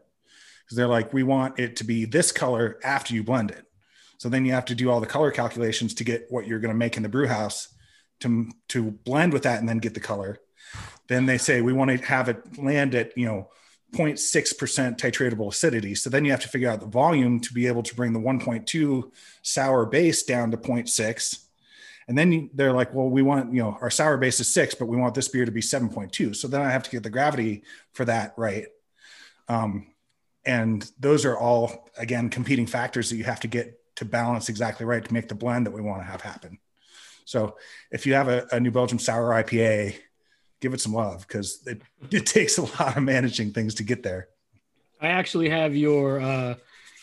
[0.69, 3.65] because they're like, we want it to be this color after you blend it.
[4.19, 6.75] So then you have to do all the color calculations to get what you're going
[6.75, 7.69] to make in the brew house
[8.21, 10.41] to, to blend with that and then get the color.
[11.07, 13.49] Then they say we want to have it land at, you know,
[13.95, 15.95] 0.6% titratable acidity.
[15.95, 18.21] So then you have to figure out the volume to be able to bring the
[18.21, 21.45] 1.2 sour base down to 0.6.
[22.09, 24.89] And then they're like, well, we want, you know, our sour base is six, but
[24.89, 26.37] we want this beer to be 7.2.
[26.37, 28.67] So then I have to get the gravity for that right.
[29.49, 29.87] Um,
[30.45, 34.87] and those are all again competing factors that you have to get to balance exactly
[34.87, 36.59] right to make the blend that we want to have happen.
[37.25, 37.57] So
[37.91, 39.95] if you have a, a new belgium sour ipa
[40.61, 44.03] give it some love because it, it takes a lot of managing things to get
[44.03, 44.29] there.
[45.01, 46.55] I actually have your uh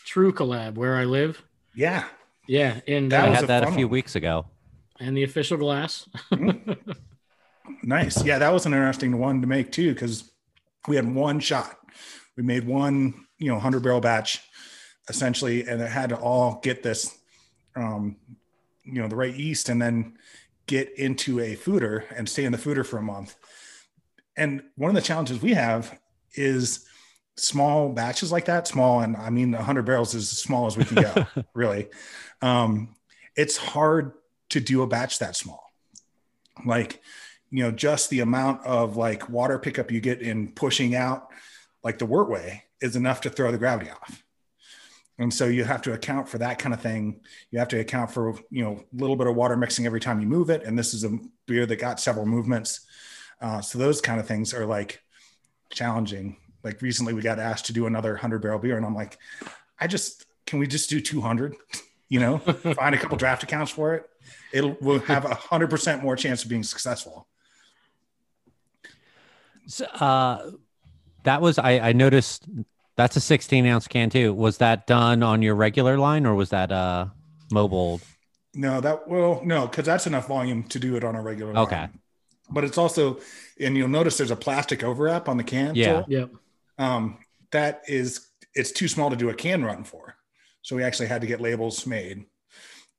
[0.06, 1.44] true collab where i live.
[1.74, 2.06] Yeah.
[2.48, 3.92] Yeah and that i had that a few one.
[3.92, 4.46] weeks ago
[5.00, 6.08] and the official glass.
[6.32, 6.92] Mm-hmm.
[7.84, 8.24] nice.
[8.24, 10.32] Yeah that was an interesting one to make too because
[10.88, 11.78] we had one shot
[12.36, 14.42] we made one you know 100 barrel batch
[15.10, 17.18] essentially, and it had to all get this,
[17.76, 18.18] um,
[18.84, 20.18] you know, the right yeast, and then
[20.68, 23.36] get into a foeder and stay in the foeder for a month.
[24.36, 25.98] And one of the challenges we have
[26.34, 26.86] is
[27.38, 28.68] small batches like that.
[28.68, 31.26] Small, and I mean, 100 barrels is as small as we can go.
[31.54, 31.88] really,
[32.42, 32.96] um,
[33.36, 34.14] it's hard
[34.50, 35.72] to do a batch that small.
[36.66, 37.02] Like,
[37.52, 41.30] you know, just the amount of like water pickup you get in pushing out,
[41.86, 44.24] like the wort way, is enough to throw the gravity off.
[45.18, 47.22] And so you have to account for that kind of thing.
[47.52, 50.20] You have to account for, you know, a little bit of water mixing every time
[50.20, 50.64] you move it.
[50.64, 52.82] And this is a beer that got several movements.
[53.40, 55.02] Uh, so those kind of things are like
[55.70, 56.36] challenging.
[56.64, 58.76] Like recently we got asked to do another 100 barrel beer.
[58.76, 59.18] And I'm like,
[59.80, 61.56] I just, can we just do 200?
[62.08, 62.38] You know,
[62.78, 64.08] find a couple draft accounts for it.
[64.54, 67.28] It'll will have a hundred percent more chance of being successful.
[69.66, 70.52] So, uh,
[71.26, 72.48] that was I, I noticed
[72.96, 74.34] that's a 16 ounce can too.
[74.34, 77.08] Was that done on your regular line or was that uh
[77.52, 78.02] mobile?
[78.54, 81.56] No, that well, no, because that's enough volume to do it on a regular.
[81.58, 81.76] Okay.
[81.76, 82.00] Line.
[82.50, 83.20] But it's also,
[83.60, 85.76] and you'll notice there's a plastic overwrap on the can.
[85.76, 86.04] Yeah.
[86.08, 86.32] Yep.
[86.78, 87.18] Um,
[87.52, 90.16] that is, it's too small to do a can run for.
[90.62, 92.26] So we actually had to get labels made.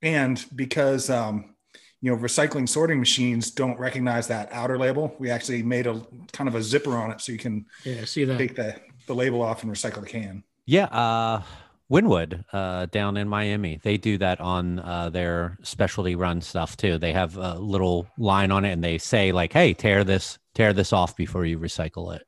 [0.01, 1.55] And because, um,
[2.01, 6.47] you know, recycling sorting machines don't recognize that outer label, we actually made a kind
[6.47, 8.05] of a zipper on it so you can Yeah.
[8.05, 8.37] See that.
[8.37, 8.75] take the,
[9.07, 10.43] the label off and recycle the can.
[10.65, 11.41] Yeah, uh
[11.89, 13.79] Wynwood uh down in Miami.
[13.81, 16.97] They do that on uh their specialty run stuff too.
[16.97, 20.73] They have a little line on it and they say like, "Hey, tear this tear
[20.73, 22.27] this off before you recycle it."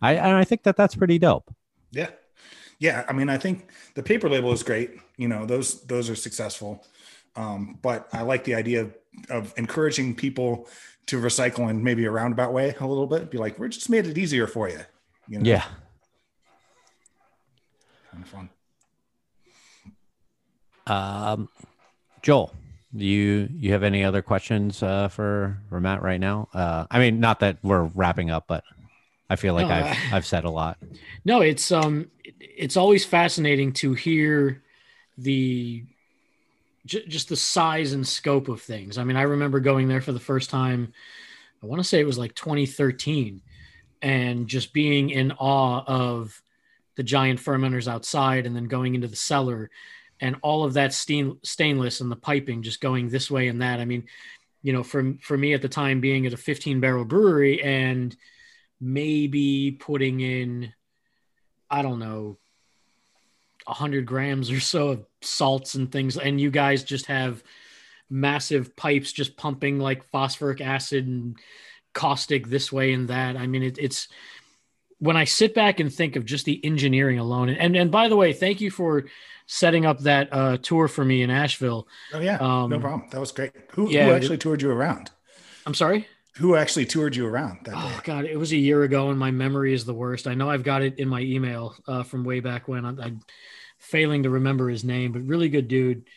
[0.00, 1.54] I and I think that that's pretty dope.
[1.92, 2.08] Yeah.
[2.78, 3.04] Yeah.
[3.08, 4.92] I mean, I think the paper label is great.
[5.18, 6.86] You know, those, those are successful.
[7.38, 8.94] Um, but I like the idea of,
[9.30, 10.68] of encouraging people
[11.06, 13.30] to recycle in maybe a roundabout way a little bit.
[13.30, 14.80] Be like, we're just made it easier for you.
[15.28, 15.64] You know, Yeah.
[18.10, 18.50] kind of fun.
[20.86, 21.48] Um
[22.22, 22.52] Joel,
[22.96, 26.48] do you you have any other questions uh for for Matt right now?
[26.52, 28.64] Uh I mean, not that we're wrapping up, but
[29.30, 30.78] I feel like No, I've I- I've said a lot.
[31.24, 34.62] No, it's um, it's always fascinating to hear
[35.18, 35.84] the
[36.88, 38.98] j- just the size and scope of things.
[38.98, 40.92] I mean, I remember going there for the first time.
[41.62, 43.42] I want to say it was like 2013,
[44.02, 46.42] and just being in awe of
[46.96, 49.70] the giant fermenters outside, and then going into the cellar,
[50.20, 53.80] and all of that stain- stainless and the piping just going this way and that.
[53.80, 54.04] I mean,
[54.62, 58.16] you know, for for me at the time being at a 15 barrel brewery and
[58.80, 60.72] maybe putting in
[61.70, 62.38] I don't know,
[63.66, 67.42] a hundred grams or so of salts and things, and you guys just have
[68.10, 71.36] massive pipes just pumping like phosphoric acid and
[71.92, 73.36] caustic this way and that.
[73.36, 74.08] I mean, it, it's
[74.98, 77.48] when I sit back and think of just the engineering alone.
[77.48, 79.04] And and by the way, thank you for
[79.46, 81.88] setting up that uh, tour for me in Asheville.
[82.12, 82.36] Oh yeah.
[82.36, 83.08] Um, no problem.
[83.10, 83.52] That was great.
[83.72, 85.10] Who, yeah, who it- actually toured you around?
[85.66, 86.06] I'm sorry.
[86.36, 87.80] Who actually toured you around that day?
[87.80, 90.28] Oh God, it was a year ago, and my memory is the worst.
[90.28, 92.84] I know I've got it in my email uh, from way back when.
[92.84, 93.20] I'm, I'm
[93.90, 96.08] failing to remember his name, but really good dude.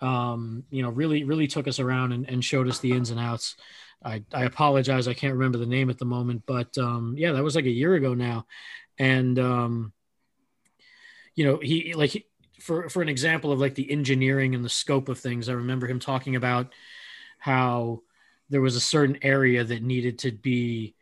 [0.00, 3.20] Um, you know, really, really took us around and, and showed us the ins and
[3.20, 3.56] outs.
[4.04, 7.42] I, I apologize, I can't remember the name at the moment, but um, yeah, that
[7.42, 8.46] was like a year ago now,
[8.98, 9.92] and um,
[11.34, 12.26] you know, he like he-
[12.60, 15.48] for for an example of like the engineering and the scope of things.
[15.48, 16.72] I remember him talking about
[17.38, 18.02] how
[18.48, 20.94] there was a certain area that needed to be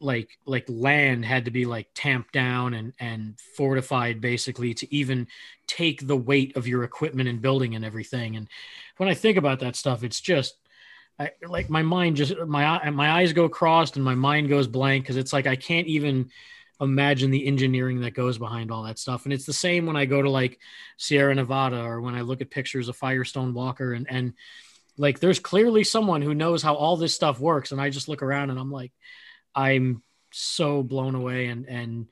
[0.00, 5.26] like like land had to be like tamped down and and fortified basically to even
[5.66, 8.36] take the weight of your equipment and building and everything.
[8.36, 8.48] And
[8.98, 10.56] when i think about that stuff it's just
[11.18, 15.04] I, like my mind just my my eyes go crossed and my mind goes blank
[15.04, 16.30] because it's like i can't even
[16.80, 19.24] imagine the engineering that goes behind all that stuff.
[19.24, 20.60] And it's the same when i go to like
[20.96, 24.34] sierra nevada or when i look at pictures of firestone walker and and
[24.96, 27.72] like there's clearly someone who knows how all this stuff works.
[27.72, 28.92] And i just look around and i'm like
[29.58, 32.06] i'm so blown away and and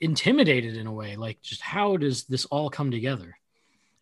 [0.00, 3.36] intimidated in a way like just how does this all come together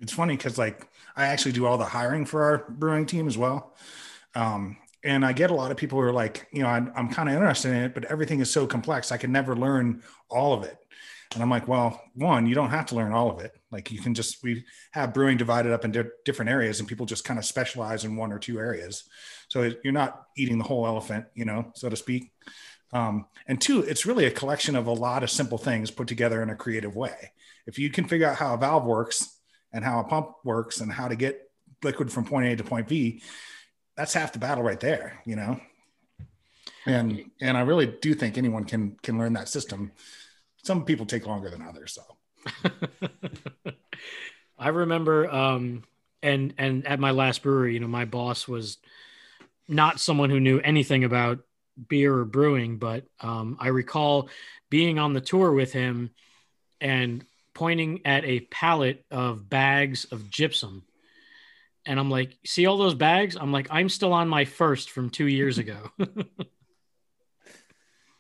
[0.01, 3.37] it's funny because like I actually do all the hiring for our brewing team as
[3.37, 3.77] well.
[4.35, 7.09] Um, and I get a lot of people who are like, you know, I'm, I'm
[7.09, 9.13] kind of interested in it, but everything is so complex.
[9.13, 10.77] I can never learn all of it.
[11.35, 13.53] And I'm like, well, one, you don't have to learn all of it.
[13.71, 17.25] Like you can just, we have brewing divided up into different areas and people just
[17.25, 19.05] kind of specialize in one or two areas.
[19.49, 22.33] So you're not eating the whole elephant, you know, so to speak.
[22.93, 26.43] Um, and two, it's really a collection of a lot of simple things put together
[26.43, 27.33] in a creative way.
[27.67, 29.39] If you can figure out how a valve works
[29.73, 31.49] and how a pump works and how to get
[31.85, 33.23] liquid from point A to point B,
[33.97, 35.61] that's half the battle right there, you know.
[36.87, 39.93] And and I really do think anyone can can learn that system.
[40.63, 42.03] Some people take longer than others, so
[44.59, 45.85] I remember, um,
[46.23, 48.79] and and at my last brewery, you know, my boss was
[49.69, 51.41] not someone who knew anything about
[51.89, 54.29] beer or brewing, but um, I recall
[54.69, 56.11] being on the tour with him
[56.81, 60.85] and pointing at a pallet of bags of gypsum.
[61.87, 63.37] And I'm like, see all those bags?
[63.37, 65.91] I'm like, I'm still on my first from two years ago.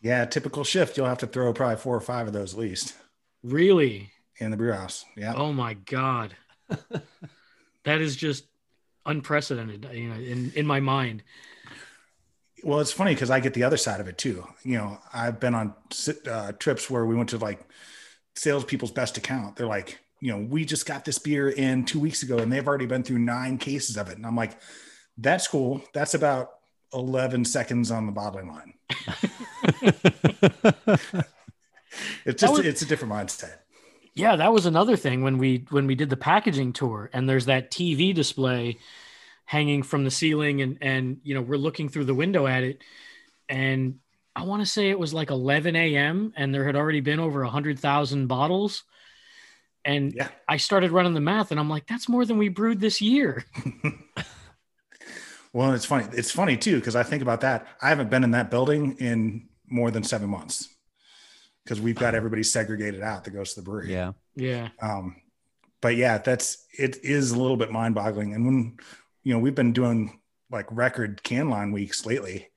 [0.00, 0.96] Yeah, typical shift.
[0.96, 2.94] You'll have to throw probably four or five of those at least
[3.42, 4.10] really?
[4.38, 5.04] in the brew house.
[5.16, 5.34] Yeah.
[5.36, 6.34] Oh my God.
[7.84, 8.44] that is just
[9.06, 11.22] unprecedented, you know, in, in my mind.
[12.62, 14.46] Well, it's funny because I get the other side of it too.
[14.64, 15.74] You know, I've been on
[16.30, 17.60] uh, trips where we went to like
[18.36, 19.56] salespeople's best account.
[19.56, 22.66] They're like, you know, we just got this beer in two weeks ago and they've
[22.66, 24.16] already been through nine cases of it.
[24.16, 24.58] And I'm like,
[25.16, 25.82] that's cool.
[25.94, 26.50] That's about
[26.92, 28.74] 11 seconds on the bottling line.
[32.24, 33.54] It's just, was- it's a different mindset.
[34.14, 37.46] Yeah, that was another thing when we when we did the packaging tour and there's
[37.46, 38.78] that TV display
[39.44, 42.83] hanging from the ceiling and and you know we're looking through the window at it
[43.48, 43.98] and
[44.37, 46.33] I want to say it was like 11 a.m.
[46.37, 48.85] and there had already been over 100,000 bottles
[49.85, 50.28] and Yeah.
[50.48, 53.44] I started running the math and I'm like that's more than we brewed this year.
[55.52, 56.06] Well, it's funny.
[56.12, 57.66] It's funny too, because I think about that.
[57.83, 60.68] I haven't been in that building in more than seven months
[61.64, 63.92] because we've got everybody segregated out that goes to the brewery.
[63.92, 64.12] yeah.
[64.35, 64.68] Yeah.
[64.83, 65.16] Um,
[65.83, 68.35] but yeah, that's it is a little bit mind boggling.
[68.35, 68.76] And when
[69.22, 72.48] you know we've been doing like record can line weeks lately,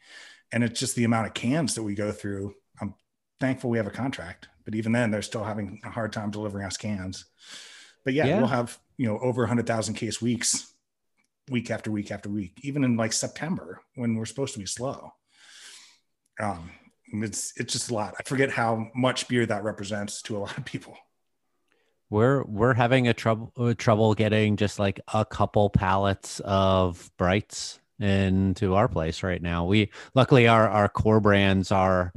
[0.52, 2.54] and it's just the amount of cans that we go through.
[2.82, 2.96] I'm
[3.40, 6.66] thankful we have a contract, but even then, they're still having a hard time delivering
[6.66, 7.26] us cans.
[8.04, 8.38] But yeah, Yeah.
[8.40, 10.74] we'll have you know over 100,000 case weeks,
[11.50, 15.14] week after week after week, even in like September when we're supposed to be slow.
[16.40, 16.72] Um,
[17.22, 18.16] it's it's just a lot.
[18.20, 20.98] I forget how much beer that represents to a lot of people.
[22.10, 27.80] We're we're having a trouble uh, trouble getting just like a couple pallets of brights
[28.00, 29.66] into our place right now.
[29.66, 32.14] We luckily our our core brands are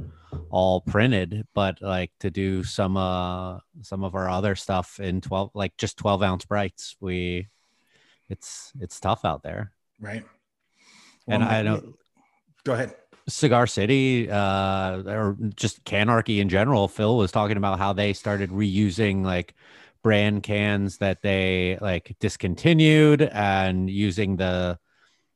[0.49, 5.51] all printed, but like to do some uh some of our other stuff in 12
[5.53, 7.47] like just 12 ounce brights, we
[8.29, 9.71] it's it's tough out there.
[9.99, 10.25] Right.
[11.27, 11.95] And I don't
[12.63, 12.93] Go ahead.
[13.27, 18.49] Cigar City, uh, or just Canarchy in general, Phil was talking about how they started
[18.51, 19.53] reusing like
[20.01, 24.79] brand cans that they like discontinued and using the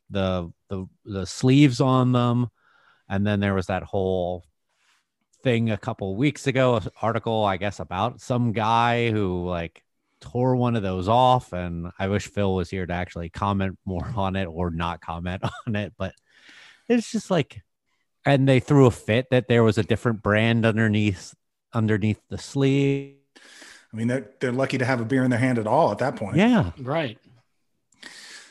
[0.10, 2.50] the the the sleeves on them.
[3.10, 4.46] And then there was that whole
[5.44, 9.84] thing a couple weeks ago, an article, I guess, about some guy who like
[10.22, 11.52] tore one of those off.
[11.52, 15.44] And I wish Phil was here to actually comment more on it or not comment
[15.68, 16.14] on it, but
[16.88, 17.62] it's just like
[18.26, 21.34] and they threw a fit that there was a different brand underneath
[21.74, 23.16] underneath the sleeve
[23.94, 25.98] I mean, they're, they're lucky to have a beer in their hand at all at
[26.00, 26.38] that point.
[26.38, 27.18] yeah Right.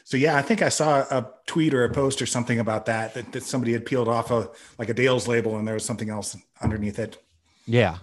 [0.04, 3.14] So yeah, I think I saw a tweet or a post or something about that,
[3.14, 6.10] that, that somebody had peeled off a like a Dale's label and there was something
[6.10, 7.18] else underneath it.
[7.66, 7.98] yeah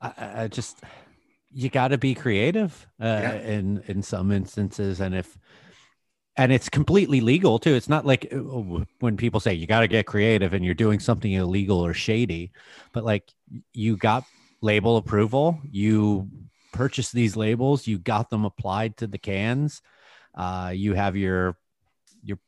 [0.00, 0.78] i, I- I just
[1.54, 3.32] you got to be creative uh, Yeah.
[3.40, 5.38] in in some instances and if
[6.36, 7.74] and it's completely legal too.
[7.74, 8.38] It's not like uh,
[9.00, 12.52] when people say you got to get creative and you're doing something illegal or shady
[12.92, 13.30] but like
[13.72, 14.24] you got
[14.60, 16.28] label approval you
[16.72, 19.82] purchased these labels you got them applied to the cans
[20.34, 21.56] uh, you have your
[22.22, 22.38] your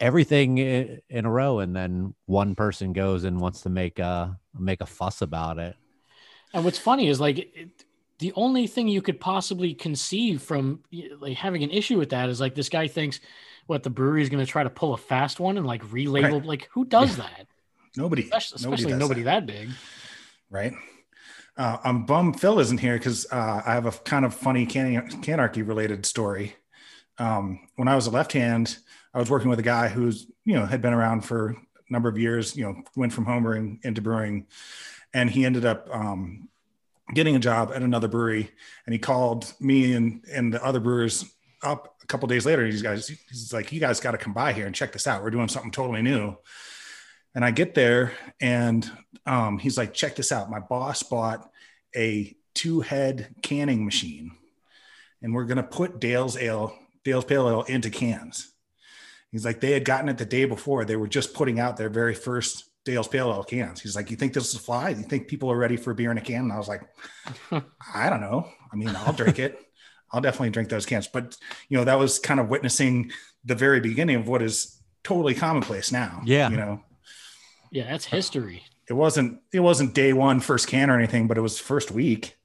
[0.00, 4.80] everything in a row and then one person goes and wants to make a make
[4.80, 5.76] a fuss about it.
[6.52, 7.48] And what's funny is like
[8.18, 10.80] the only thing you could possibly conceive from
[11.20, 13.20] like having an issue with that is like this guy thinks
[13.66, 16.32] what the brewery is going to try to pull a fast one and like relabel
[16.32, 16.44] Right.
[16.44, 17.46] like who does that
[17.96, 19.52] Nobody, especially, especially nobody that, that.
[19.52, 19.68] big
[20.50, 20.72] right?
[21.56, 25.08] Uh, I'm bummed Phil isn't here because uh, I have a kind of funny can-
[25.22, 26.54] canarchy related story.
[27.18, 28.76] Um, when I was a left hand,
[29.14, 31.54] I was working with a guy who's you know had been around for a
[31.88, 32.54] number of years.
[32.54, 34.46] You know, went from homebrewing into brewing,
[35.14, 36.50] and he ended up um,
[37.14, 38.50] getting a job at another brewery.
[38.84, 41.24] And he called me and and the other brewers
[41.62, 42.64] up a couple days later.
[42.64, 45.22] These guys, he's like, "You guys got to come by here and check this out.
[45.22, 46.36] We're doing something totally new."
[47.34, 48.90] And I get there, and
[49.26, 50.50] um, he's like, "Check this out.
[50.50, 51.50] My boss bought
[51.94, 54.32] a two-head canning machine,
[55.22, 58.52] and we're gonna put Dale's Ale, Dale's Pale Ale into cans."
[59.32, 60.84] He's like, they had gotten it the day before.
[60.84, 63.82] They were just putting out their very first Dale's Pale Ale cans.
[63.82, 64.88] He's like, "You think this will fly?
[64.90, 66.82] You think people are ready for beer in a can?" And I was like,
[67.94, 68.48] "I don't know.
[68.72, 69.60] I mean, I'll drink it.
[70.10, 71.36] I'll definitely drink those cans." But
[71.68, 73.12] you know, that was kind of witnessing
[73.44, 76.22] the very beginning of what is totally commonplace now.
[76.24, 76.48] Yeah.
[76.48, 76.80] you know
[77.70, 81.40] yeah that's history it wasn't it wasn't day one first can or anything but it
[81.40, 82.36] was first week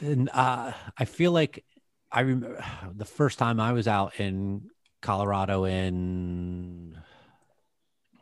[0.00, 1.64] and uh, I feel like
[2.10, 2.62] I remember
[2.94, 4.68] the first time I was out in
[5.00, 6.98] Colorado in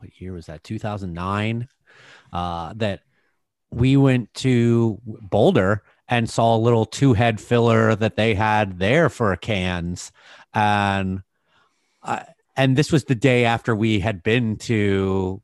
[0.03, 0.65] what year was that?
[0.65, 1.69] 2009.
[2.33, 3.01] Uh, that
[3.71, 9.09] we went to Boulder and saw a little two head filler that they had there
[9.09, 10.13] for cans,
[10.53, 11.23] and
[12.03, 12.23] uh,
[12.57, 15.43] and this was the day after we had been to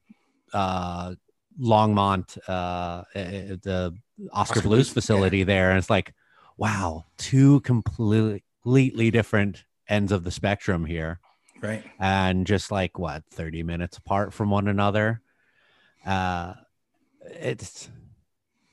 [0.52, 1.14] uh,
[1.60, 3.94] Longmont, uh, eh, the
[4.32, 6.14] Oskar, Oskar Blues Blues, facility there, and it's like,
[6.56, 11.20] wow, two completely different ends of the spectrum here,
[11.60, 11.84] Right.
[11.98, 15.20] and just like what thirty minutes apart from one another.
[16.06, 16.54] Uh,
[17.22, 17.88] it's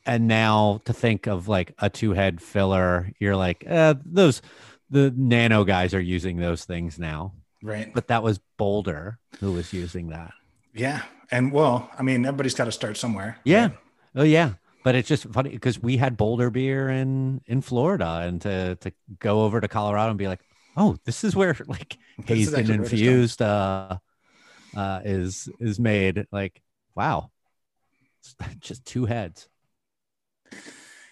[0.06, 4.42] and now to think of like a two head filler, you're like, uh, those
[4.90, 7.34] the nano guys are using those things now,
[7.64, 7.92] Right.
[7.94, 10.32] but that was Boulder who was using that.
[10.74, 11.02] Yeah.
[11.32, 13.40] And well, I mean, everybody's got to start somewhere.
[13.46, 13.62] Yeah.
[13.68, 13.78] right?
[14.16, 14.54] Oh yeah.
[14.84, 18.92] But it's just funny because we had Boulder beer in in Florida, and to to
[19.18, 20.42] go over to Colorado and be like,
[20.76, 23.98] oh, this is where like hazed and actually where this infused uh,
[24.76, 26.26] uh, is is made.
[26.32, 26.62] Like,
[26.96, 27.32] wow,
[28.20, 29.48] It's just two heads.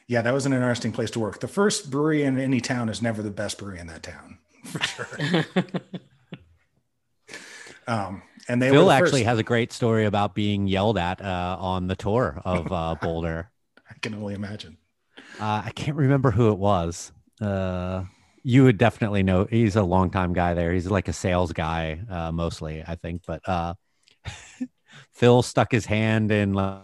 [0.07, 1.39] Yeah, that was an interesting place to work.
[1.39, 4.83] The first brewery in any town is never the best brewery in that town, for
[4.83, 5.45] sure.
[7.87, 11.57] Um, and they Phil the actually has a great story about being yelled at uh,
[11.59, 13.49] on the tour of uh, Boulder.
[13.89, 14.77] I can only imagine.
[15.39, 17.11] Uh, I can't remember who it was.
[17.41, 18.03] Uh,
[18.43, 19.45] you would definitely know.
[19.49, 20.73] He's a long time guy there.
[20.73, 23.23] He's like a sales guy, uh, mostly, I think.
[23.25, 23.73] But uh,
[25.13, 26.81] Phil stuck his hand in uh,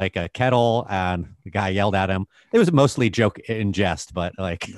[0.00, 2.26] like a kettle, and the guy yelled at him.
[2.52, 4.68] It was mostly joke in jest, but like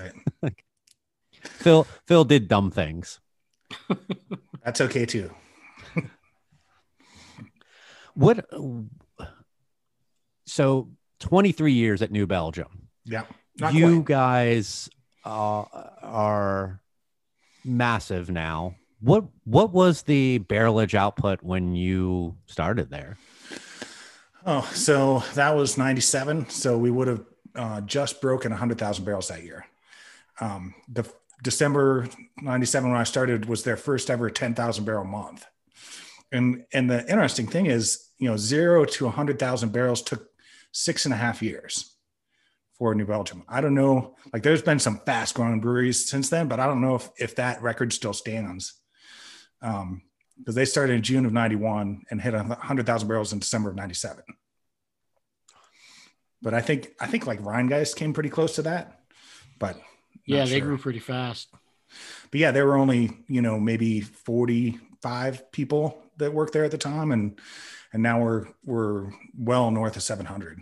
[0.43, 0.55] Right.
[1.43, 3.21] Phil, Phil did dumb things.
[4.65, 5.31] That's okay too.
[8.15, 8.45] What?
[10.47, 10.89] So,
[11.21, 12.89] twenty three years at New Belgium.
[13.05, 13.25] Yeah.
[13.61, 14.05] Not you quite.
[14.07, 14.89] guys
[15.29, 16.81] uh, are
[17.65, 18.77] massive now.
[19.01, 23.17] What what was the barrelage output when you started there?
[24.47, 26.49] Oh, so that was 97.
[26.49, 27.25] So we would have
[27.55, 29.67] uh, just broken 100,000 barrels that year.
[30.41, 31.07] Um, the
[31.43, 32.09] December
[32.41, 35.45] 97 when I started was their first ever 10,000 barrel month.
[36.33, 40.31] And, and the interesting thing is, you know, zero to 100,000 barrels took
[40.73, 41.98] six and a half years
[42.79, 43.45] for New Belgium.
[43.49, 46.81] I don't know, like there's been some fast growing breweries since then, but I don't
[46.81, 48.75] know if, if that record still stands.
[49.61, 50.03] Um,
[50.39, 54.23] because they started in June of 91 and hit 100,000 barrels in December of 97.
[56.41, 59.01] But I think I think like Rhinegeist came pretty close to that.
[59.59, 59.77] But
[60.25, 60.69] yeah, they sure.
[60.69, 61.49] grew pretty fast.
[62.31, 66.79] But yeah, there were only, you know, maybe 45 people that worked there at the
[66.79, 67.41] time and
[67.93, 70.61] and now we're we're well north of 700.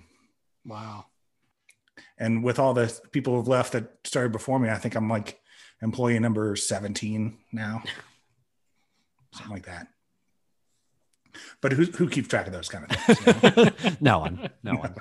[0.64, 1.06] Wow.
[2.18, 5.40] And with all the people who've left that started before me, I think I'm like
[5.82, 7.82] employee number 17 now.
[9.32, 9.88] Something like that.
[11.60, 13.54] But who who keeps track of those kind of things?
[13.54, 13.96] you know?
[14.00, 14.94] no one, no one.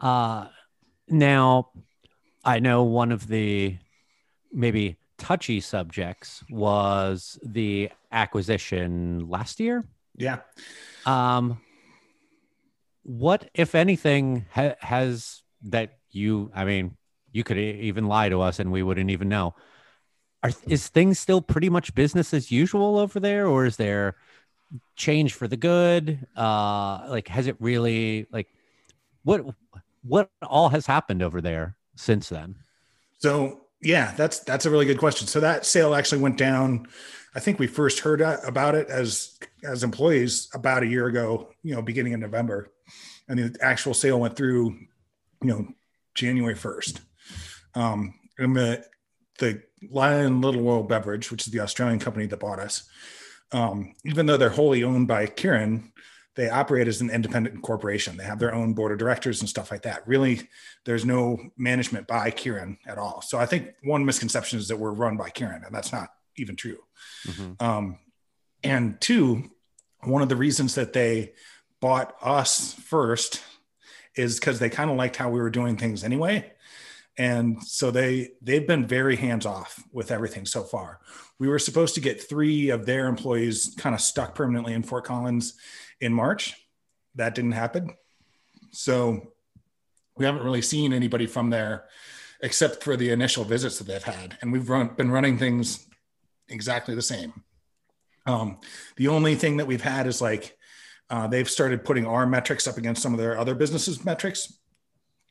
[0.00, 0.46] Uh,
[1.08, 1.70] now,
[2.44, 3.76] I know one of the
[4.52, 9.84] maybe touchy subjects was the acquisition last year.
[10.16, 10.38] yeah.
[11.04, 11.60] Um,
[13.02, 16.50] what, if anything, ha- has that you?
[16.54, 16.96] I mean,
[17.32, 19.54] you could even lie to us, and we wouldn't even know.
[20.42, 24.16] Are is things still pretty much business as usual over there, or is there
[24.96, 26.26] change for the good?
[26.36, 28.48] Uh, like, has it really like
[29.24, 29.44] what
[30.02, 32.56] what all has happened over there since then?
[33.18, 35.26] So yeah, that's that's a really good question.
[35.26, 36.86] So that sale actually went down.
[37.34, 41.50] I think we first heard about it as as employees about a year ago.
[41.62, 42.72] You know, beginning of November,
[43.28, 44.78] and the actual sale went through.
[45.42, 45.68] You know,
[46.18, 47.00] January first.
[47.74, 48.84] Um, and the
[49.38, 52.88] the Lion Little World Beverage, which is the Australian company that bought us,
[53.52, 55.92] um, even though they're wholly owned by Kirin,
[56.34, 58.16] they operate as an independent corporation.
[58.16, 60.06] They have their own board of directors and stuff like that.
[60.06, 60.48] Really,
[60.84, 63.22] there's no management by Kirin at all.
[63.22, 66.56] So I think one misconception is that we're run by Kirin, and that's not even
[66.56, 66.78] true.
[67.60, 67.98] Um,
[68.64, 69.50] and two,
[70.02, 71.34] one of the reasons that they
[71.80, 73.42] bought us first
[74.18, 76.52] is because they kind of liked how we were doing things anyway.
[77.16, 81.00] And so they they've been very hands off with everything so far.
[81.38, 85.04] We were supposed to get three of their employees kind of stuck permanently in Fort
[85.04, 85.54] Collins
[86.00, 86.54] in March.
[87.16, 87.96] That didn't happen.
[88.70, 89.32] So
[90.16, 91.86] we haven't really seen anybody from there
[92.40, 94.38] except for the initial visits that they've had.
[94.40, 95.86] And we've run, been running things
[96.48, 97.32] exactly the same.
[98.26, 98.58] Um,
[98.96, 100.57] the only thing that we've had is like
[101.10, 104.52] uh, they've started putting our metrics up against some of their other businesses' metrics.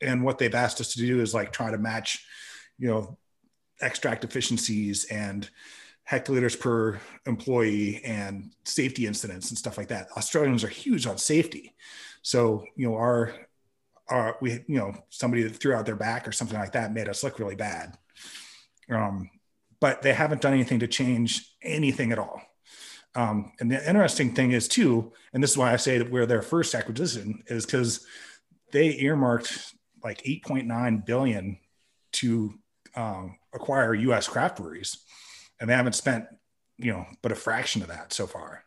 [0.02, 2.24] and what they've asked us to do is like try to match,
[2.78, 3.18] you know,
[3.82, 5.50] extract efficiencies and
[6.10, 10.08] hectoliters per employee and safety incidents and stuff like that.
[10.16, 11.76] Australians are huge on safety.
[12.22, 13.34] So, you know, our,
[14.08, 17.10] our, we, you know, somebody that threw out their back or something like that made
[17.10, 17.98] us look really bad.
[18.90, 19.30] Um,
[19.80, 22.42] but they haven't done anything to change anything at all.
[23.18, 26.28] Um, and the interesting thing is too, and this is why I say that we're
[26.28, 28.06] their first acquisition is because
[28.72, 31.58] they earmarked like 8.9 billion
[32.14, 32.54] to
[32.96, 34.28] um, acquire U.S.
[34.28, 35.00] craft breweries,
[35.60, 36.26] and they haven't spent
[36.78, 38.64] you know but a fraction of that so far.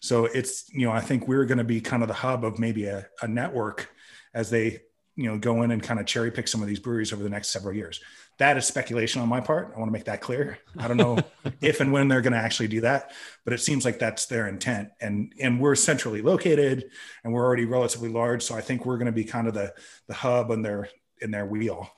[0.00, 2.58] So it's you know I think we're going to be kind of the hub of
[2.58, 3.88] maybe a, a network
[4.34, 4.80] as they
[5.14, 7.30] you know go in and kind of cherry pick some of these breweries over the
[7.30, 8.00] next several years
[8.42, 9.72] that is speculation on my part.
[9.72, 10.58] I want to make that clear.
[10.76, 11.16] I don't know
[11.60, 13.12] if and when they're going to actually do that,
[13.44, 14.88] but it seems like that's their intent.
[15.00, 16.90] And and we're centrally located,
[17.22, 19.72] and we're already relatively large, so I think we're going to be kind of the
[20.08, 20.88] the hub in their
[21.20, 21.88] in their wheel.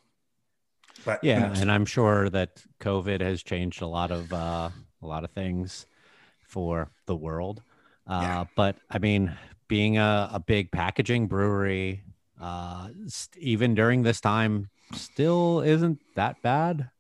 [1.07, 4.69] But yeah, and I'm sure that COVID has changed a lot of uh,
[5.03, 5.87] a lot of things
[6.43, 7.63] for the world.
[8.07, 8.45] Uh, yeah.
[8.55, 9.35] But I mean,
[9.67, 12.03] being a, a big packaging brewery,
[12.39, 12.89] uh,
[13.39, 16.91] even during this time, still isn't that bad.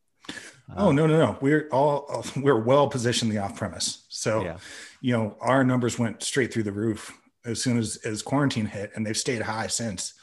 [0.76, 1.38] Oh no no no!
[1.40, 4.07] We're all we're well positioned the off premise.
[4.09, 4.57] So, yeah.
[5.01, 7.12] you know, our numbers went straight through the roof
[7.45, 10.14] as soon as as quarantine hit, and they've stayed high since.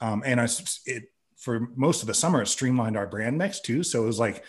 [0.00, 0.48] Um, and I,
[0.86, 1.04] it
[1.36, 3.82] for most of the summer, it streamlined our brand mix too.
[3.82, 4.44] So it was like,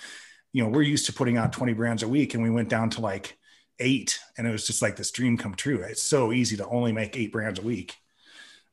[0.54, 2.90] you know, we're used to putting out 20 brands a week, and we went down
[2.92, 3.38] to like
[3.80, 5.82] eight, and it was just like this dream come true.
[5.82, 7.96] It's so easy to only make eight brands a week.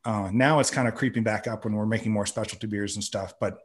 [0.05, 3.05] Uh, now it's kind of creeping back up when we're making more specialty beers and
[3.05, 3.35] stuff.
[3.41, 3.59] But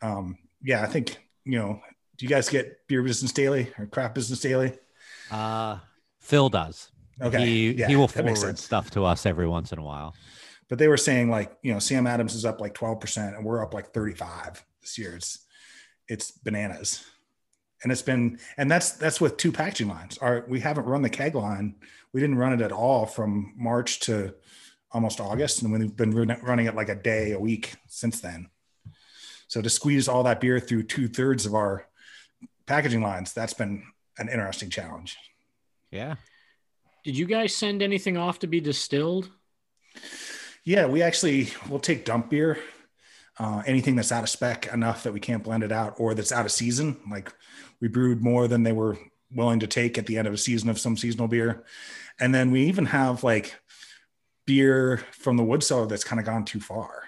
[0.00, 1.80] um, yeah, I think you know.
[2.18, 4.74] Do you guys get Beer Business Daily or Craft Business Daily?
[5.30, 5.78] Uh,
[6.20, 6.90] Phil does.
[7.20, 10.14] Okay, he yeah, he will forward stuff to us every once in a while.
[10.68, 13.44] But they were saying like you know Sam Adams is up like twelve percent and
[13.44, 15.16] we're up like thirty five this year.
[15.16, 15.46] It's
[16.08, 17.04] it's bananas
[17.82, 21.10] and it's been and that's that's with two packaging lines our we haven't run the
[21.10, 21.74] keg line
[22.12, 24.34] we didn't run it at all from march to
[24.92, 26.12] almost August, and we've been
[26.42, 28.48] running it like a day a week since then.
[29.48, 31.86] So to squeeze all that beer through two thirds of our
[32.66, 33.82] packaging lines, that's been
[34.18, 35.16] an interesting challenge.
[35.90, 36.16] Yeah.
[37.04, 39.28] Did you guys send anything off to be distilled?
[40.64, 42.58] Yeah, we actually will take dump beer,
[43.38, 46.32] uh, anything that's out of spec enough that we can't blend it out, or that's
[46.32, 46.96] out of season.
[47.10, 47.32] Like
[47.80, 48.96] we brewed more than they were
[49.34, 51.64] willing to take at the end of a season of some seasonal beer,
[52.20, 53.54] and then we even have like
[54.46, 57.04] beer from the wood cellar that's kind of gone too far.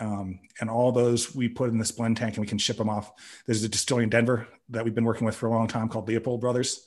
[0.00, 2.88] Um, and all those we put in this blend tank and we can ship them
[2.88, 3.12] off.
[3.46, 6.08] There's a distillery in Denver that we've been working with for a long time called
[6.08, 6.86] Leopold Brothers.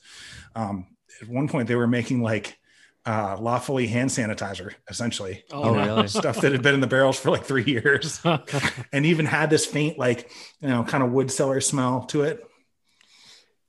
[0.54, 0.86] Um,
[1.22, 2.58] at one point, they were making like
[3.06, 5.44] uh, lawfully hand sanitizer, essentially.
[5.52, 6.08] Oh, really?
[6.08, 8.20] Stuff that had been in the barrels for like three years,
[8.92, 12.42] and even had this faint, like you know, kind of wood cellar smell to it.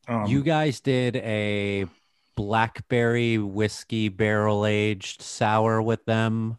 [0.07, 1.85] Um, you guys did a
[2.37, 6.57] blackberry whiskey barrel aged sour with them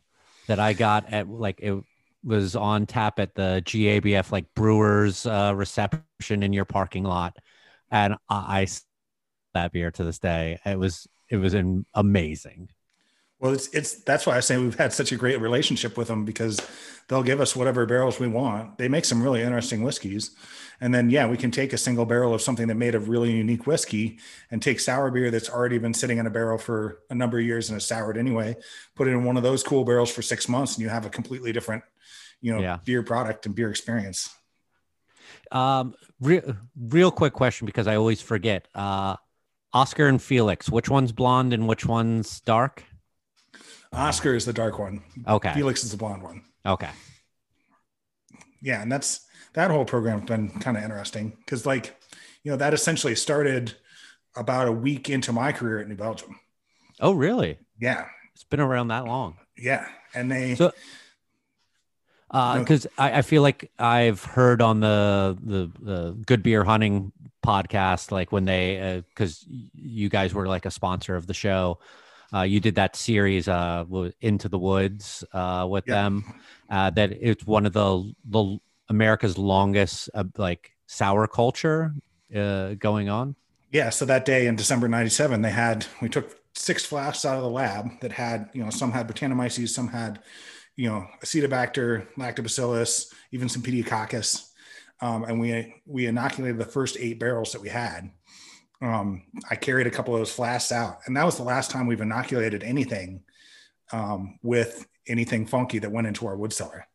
[0.49, 1.81] that I got at like it
[2.25, 7.37] was on tap at the GABF like brewers uh, reception in your parking lot,
[7.91, 8.67] and I, I
[9.55, 10.59] that beer to this day.
[10.67, 12.71] It was it was an amazing.
[13.41, 16.25] Well, it's it's that's why I say we've had such a great relationship with them
[16.25, 16.61] because
[17.07, 18.79] they'll give us whatever barrels we want.
[18.79, 20.33] They make some really interesting whiskeys,
[20.81, 23.31] and then yeah, we can take a single barrel of something that made a really
[23.31, 24.19] unique whiskey
[24.51, 27.45] and take sour beer that's already been sitting in a barrel for a number of
[27.45, 28.57] years and is soured anyway.
[28.97, 31.11] Put it in one of those cool barrels for six months, and you have a
[31.11, 31.85] completely different,
[32.41, 32.79] you know, yeah.
[32.85, 34.35] beer product and beer experience.
[35.53, 38.67] Um, real real quick question because I always forget.
[38.75, 39.15] Uh,
[39.73, 42.83] Oscar and Felix, which one's blonde and which one's dark?
[43.93, 45.03] Oscar is the dark one.
[45.27, 45.53] Okay.
[45.55, 46.43] Felix is the blonde one.
[46.67, 46.91] Okay.
[48.61, 51.97] Yeah, and that's that whole program's been kind of interesting because, like,
[52.43, 53.75] you know, that essentially started
[54.37, 56.39] about a week into my career at New Belgium.
[57.01, 57.59] Oh, really?
[57.81, 58.07] Yeah.
[58.35, 59.37] It's been around that long.
[59.57, 60.55] Yeah, and they.
[60.55, 60.73] So,
[62.31, 67.13] because uh, I, I feel like I've heard on the the the Good Beer Hunting
[67.45, 71.79] podcast, like when they, because uh, you guys were like a sponsor of the show,
[72.35, 73.85] uh, you did that series, uh,
[74.21, 75.95] Into the Woods, uh, with yeah.
[75.95, 76.25] them.
[76.69, 78.59] Uh, that it's one of the the
[78.89, 81.95] America's longest uh, like sour culture
[82.35, 83.35] uh, going on.
[83.73, 83.91] Yeah.
[83.91, 87.51] So that day in December '97, they had we took six flasks out of the
[87.51, 90.21] lab that had you know some had Brettanomyces, some had
[90.77, 94.51] you know Acetobacter, Lactobacillus, even some Pediococcus,
[95.01, 98.11] um, and we we inoculated the first eight barrels that we had
[98.81, 101.87] um, I carried a couple of those flasks out, and that was the last time
[101.87, 103.23] we've inoculated anything
[103.93, 106.87] um, with anything funky that went into our wood cellar.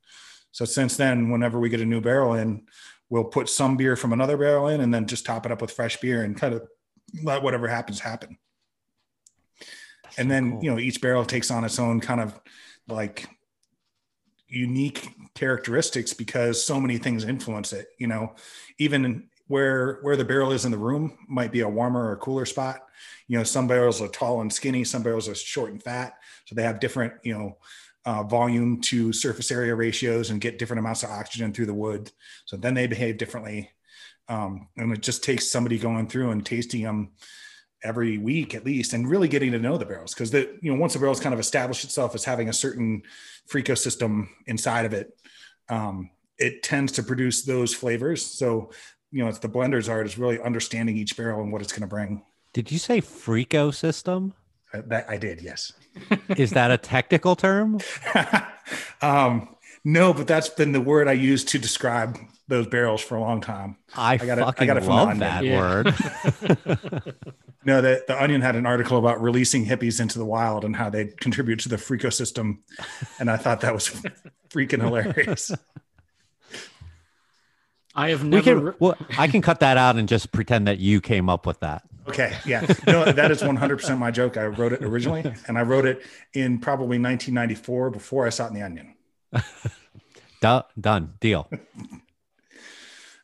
[0.52, 2.68] So since then, whenever we get a new barrel in,
[3.10, 5.72] we'll put some beer from another barrel in and then just top it up with
[5.72, 6.68] fresh beer and kind of
[7.24, 8.38] let whatever happens happen.
[10.18, 10.64] and then, cool.
[10.64, 12.40] you know, each barrel takes on its own kind of
[12.88, 13.28] like
[14.48, 18.36] unique characteristics because so many things influence it, you know,
[18.78, 22.46] even where where the barrel is in the room might be a warmer or cooler
[22.46, 22.82] spot.
[23.28, 26.14] You know, some barrels are tall and skinny, some barrels are short and fat.
[26.46, 27.58] So they have different, you know,
[28.06, 32.12] uh, volume to surface area ratios and get different amounts of oxygen through the wood.
[32.46, 33.72] So then they behave differently.
[34.28, 37.12] Um, and it just takes somebody going through and tasting them
[37.84, 40.80] every week at least and really getting to know the barrels because the you know
[40.80, 43.02] once the barrel's kind of established itself as having a certain
[43.52, 45.18] freaco system inside of it
[45.70, 48.72] um, it tends to produce those flavors so
[49.14, 51.82] you know it's the blender's art is really understanding each barrel and what it's going
[51.82, 54.34] to bring Did you say Freako system?
[54.74, 55.72] Uh, that i did yes
[56.38, 57.80] Is that a technical term?
[59.02, 59.56] um,
[59.86, 63.40] no but that's been the word i use to describe those barrels for a long
[63.40, 65.60] time I, got it- I fucking got it from love that Yeah.
[65.60, 65.86] word.
[67.66, 70.90] no the, the onion had an article about releasing hippies into the wild and how
[70.90, 72.62] they contribute to the freaco system
[73.20, 73.90] and i thought that was
[74.50, 75.52] freaking hilarious
[77.96, 78.72] I have we never.
[78.72, 78.76] can.
[78.80, 81.84] Well, I can cut that out and just pretend that you came up with that.
[82.08, 84.36] Okay, yeah, no, that is 100% my joke.
[84.36, 86.02] I wrote it originally, and I wrote it
[86.34, 88.96] in probably 1994 before I saw it in the Onion.
[90.42, 91.14] Du- done.
[91.22, 91.50] Deal.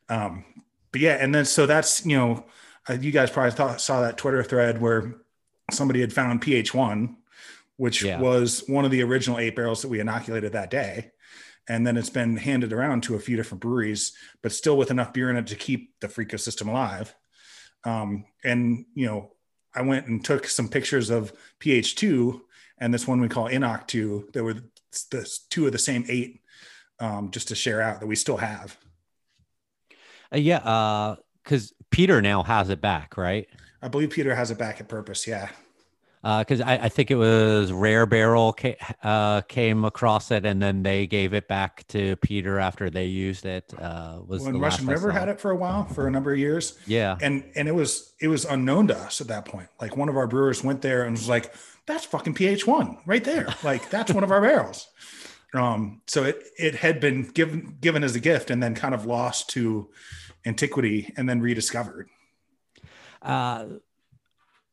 [0.10, 0.44] Um,
[0.92, 2.46] but yeah, and then so that's you know,
[2.90, 5.14] uh, you guys probably thought, saw that Twitter thread where
[5.72, 7.16] somebody had found PH1,
[7.78, 8.20] which Yeah.
[8.20, 11.12] was one of the original eight barrels that we inoculated that day.
[11.70, 14.12] And then it's been handed around to a few different breweries,
[14.42, 17.16] but still with enough beer in it to keep the Freako system alive.
[17.86, 19.32] Um, and you know,
[19.74, 22.42] I went and took some pictures of PH2
[22.80, 24.30] and this one we call Inoc 2.
[24.34, 24.56] There were
[25.12, 26.42] the two of the same eight,
[27.00, 28.78] um, just to share out that we still have.
[30.34, 30.58] Uh, yeah.
[30.58, 33.48] Uh, because Peter now has it back, right?
[33.82, 35.26] I believe Peter has it back at purpose.
[35.26, 35.50] Yeah.
[36.22, 40.84] Because I, I think it was Rare Barrel ca- uh, came across it, and then
[40.84, 43.74] they gave it back to Peter after they used it.
[43.78, 46.40] Uh, was When the Russian River had it for a while, for a number of
[46.40, 49.70] years, Yeah, and and it was it was unknown to us at that point.
[49.80, 51.54] Like one of our brewers went there and was like,
[51.86, 53.48] "That's fucking PH one right there.
[53.64, 54.88] Like that's one of our barrels."
[55.52, 59.08] Um, so it it had been given given as a gift and then kind of
[59.08, 59.90] lost to
[60.46, 62.08] antiquity and then rediscovered.
[63.24, 63.66] uh,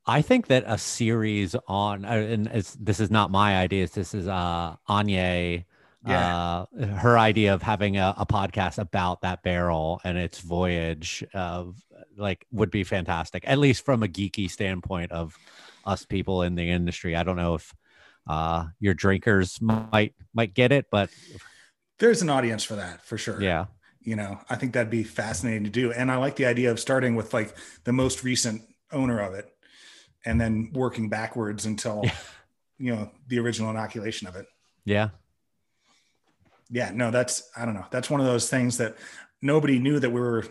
[0.07, 3.91] I think that a series on, uh, and it's, this is not my ideas.
[3.91, 5.65] This is uh, Anya.
[6.07, 6.65] Yeah.
[6.77, 11.77] Uh, her idea of having a, a podcast about that barrel and its voyage of
[12.17, 15.37] like would be fantastic, at least from a geeky standpoint of
[15.85, 17.17] us people in the industry.
[17.17, 17.75] I don't know if
[18.29, 21.11] uh, your drinkers might might get it, but
[21.99, 23.43] There's an audience for that for sure.
[23.43, 23.67] yeah,
[24.07, 26.79] you know i think that'd be fascinating to do and i like the idea of
[26.79, 27.55] starting with like
[27.85, 29.53] the most recent owner of it
[30.27, 32.13] and then working backwards until Yeah.
[32.79, 34.47] you know the original inoculation of it
[34.85, 35.09] yeah,
[36.69, 38.97] yeah no that's i don't know that's one of those things that
[39.41, 40.45] nobody knew that we were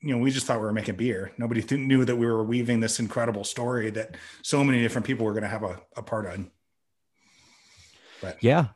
[0.00, 2.42] you know we just thought we were making beer nobody th- knew that we were
[2.42, 6.02] weaving this incredible story that so many different people were going to have a, a
[6.02, 6.50] part on.
[8.22, 8.68] but Yeah.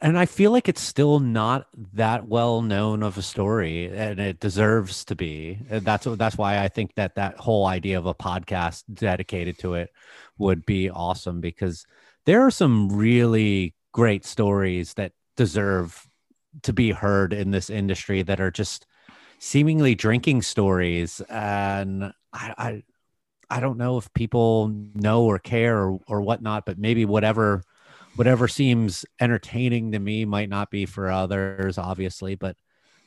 [0.00, 4.40] And I feel like it's still not that well known of a story, and it
[4.40, 5.58] deserves to be.
[5.68, 9.74] And that's that's why I think that that whole idea of a podcast dedicated to
[9.74, 9.90] it
[10.38, 11.86] would be awesome because
[12.24, 16.08] there are some really great stories that deserve
[16.62, 18.86] to be heard in this industry that are just
[19.38, 22.54] seemingly drinking stories, and I.
[22.58, 22.82] I
[23.50, 27.62] I don't know if people know or care or, or whatnot, but maybe whatever
[28.16, 32.56] whatever seems entertaining to me might not be for others, obviously, but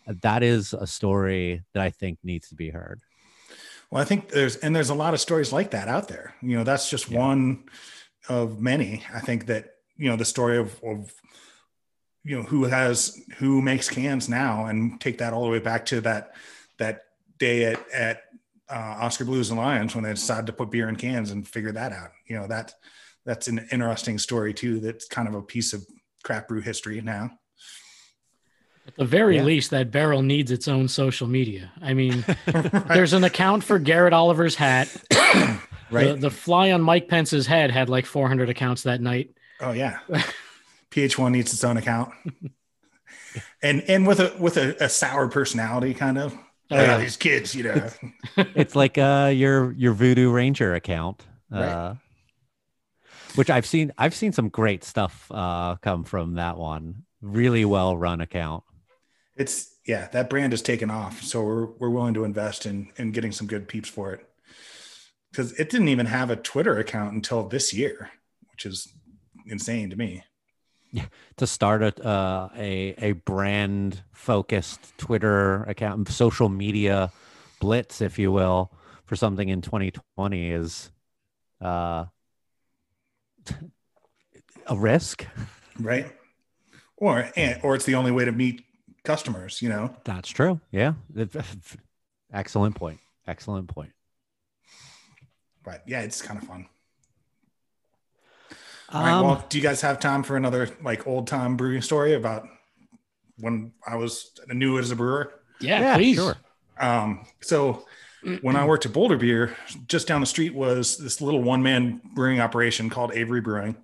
[0.07, 3.01] that is a story that I think needs to be heard.
[3.89, 6.35] Well, I think there's and there's a lot of stories like that out there.
[6.41, 7.19] You know, that's just Yeah.
[7.19, 7.63] one
[8.27, 9.03] of many.
[9.13, 11.13] I think that you know the story of, of
[12.23, 15.85] you know who has who makes cans now, and take that all the way back
[15.87, 16.35] to that
[16.77, 17.03] that
[17.37, 18.23] day at at
[18.69, 21.71] uh, Oskar Blues and Lyons when they decided to put beer in cans and figure
[21.71, 22.11] that out.
[22.27, 22.73] You know that
[23.25, 24.79] that's an interesting story too.
[24.79, 25.85] That's kind of a piece of
[26.23, 27.31] craft brew history now.
[28.87, 29.43] At the very Yeah.
[29.43, 31.71] least, that barrel needs its own social media.
[31.81, 32.23] I mean,
[32.53, 32.87] right.
[32.89, 34.95] there's an account for Garrett Oliver's hat.
[35.91, 36.09] right?
[36.09, 39.31] The, the fly on Mike Pence's head had like 400 accounts that night.
[39.59, 39.99] Oh yeah.
[40.91, 42.13] PH1 needs its own account.
[43.63, 46.33] and and with a with a, a sour personality kind of.
[46.71, 46.97] Oh, yeah.
[46.97, 47.89] these kids, you know.
[48.37, 51.23] It's like uh, your your Voodoo Ranger account,
[51.53, 51.97] uh, Right.
[53.35, 53.91] Which I've seen.
[53.97, 57.03] I've seen some great stuff uh, come from that one.
[57.21, 58.63] really well run account.
[59.35, 61.21] It's yeah, that brand has taken off.
[61.21, 64.27] So we're we're willing to invest in in getting some good peeps for it.
[65.31, 68.09] Because it didn't even have a Twitter account until this year,
[68.51, 68.87] which is
[69.45, 70.23] insane to me.
[70.91, 71.07] Yeah,
[71.37, 77.11] to start a uh, a a brand focused Twitter account, social media
[77.59, 78.71] blitz, if you will,
[79.05, 80.91] for something in 2020 is
[81.61, 82.05] uh,
[84.67, 85.25] a risk.
[85.79, 86.11] Right.
[86.97, 88.63] Or and, or it's the only way to meet
[89.03, 89.95] customers, you know.
[90.05, 90.59] That's true.
[90.71, 90.93] Yeah.
[92.33, 92.99] Excellent point.
[93.27, 93.91] Excellent point.
[95.63, 96.67] But yeah, it's kind of fun.
[98.91, 99.21] All right.
[99.21, 102.47] Well, Um, do you guys have time for another like old time brewing story about
[103.39, 105.33] when I was new as a brewer?
[105.59, 106.15] Yeah, yeah, please.
[106.15, 106.35] sure.
[106.79, 107.85] Um, so
[108.41, 109.55] when I worked at Boulder Beer,
[109.87, 113.75] just down the street was this little one man brewing operation called Avery Brewing,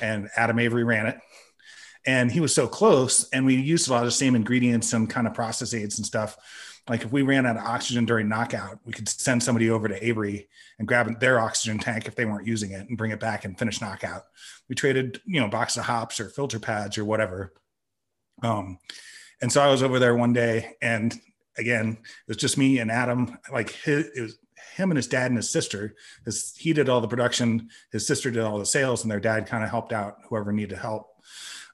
[0.00, 1.18] and Adam Avery ran it.
[2.06, 5.02] And he was so close, and we used a lot of the same ingredients and
[5.02, 6.36] some kind of process aids and stuff.
[6.88, 10.06] Like if we ran out of oxygen during knockout, we could send somebody over to
[10.06, 10.48] Avery
[10.78, 13.58] and grab their oxygen tank if they weren't using it and bring it back and
[13.58, 14.22] finish knockout.
[14.68, 17.52] We traded, you know, box of hops or filter pads or whatever.
[18.42, 18.78] Um,
[19.42, 21.12] and so I was over there one day, and
[21.58, 23.38] again, it was just me and Adam.
[23.52, 24.38] Like his, it was
[24.76, 25.94] him and his dad and his sister.
[26.24, 27.70] His, he did all the production.
[27.92, 30.78] His sister did all the sales, and their dad kind of helped out whoever needed
[30.78, 31.08] help.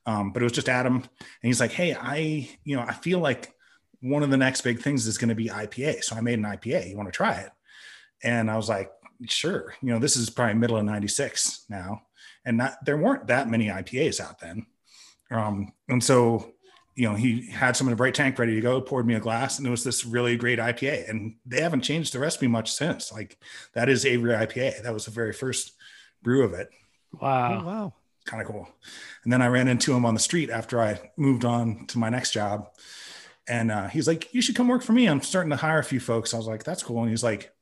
[0.07, 1.07] Um, but it was just Adam, and
[1.43, 3.55] he's like, "Hey, I, you know, I feel like
[4.01, 6.03] one of the next big things is going to be IPA.
[6.03, 6.91] So I made an IPA.
[6.91, 7.51] You want to try it?"
[8.22, 8.91] And I was like,
[9.26, 12.03] "Sure." You know, this is probably middle of '96 now,
[12.45, 14.66] and not there weren't that many IPAs out then.
[15.30, 16.52] Um, and so
[16.95, 19.20] you know, he had some in a bright tank ready to go, poured me a
[19.20, 21.09] glass, and it was this really great IPA.
[21.09, 23.11] And they haven't changed the recipe much since.
[23.12, 23.38] Like
[23.72, 24.82] that is Avery IPA.
[24.82, 25.72] That was the very first
[26.22, 26.68] brew of it.
[27.14, 27.64] Oh, Wow.
[27.64, 27.95] wow.
[28.24, 28.68] Kind of cool.
[29.24, 32.09] And then I ran into him on the street after I moved on to my
[32.09, 32.68] next job.
[33.49, 35.07] And uh, he's like, You should come work for me.
[35.09, 36.32] I'm starting to hire a few folks.
[36.32, 37.01] I was like, That's cool.
[37.03, 37.53] And he's like,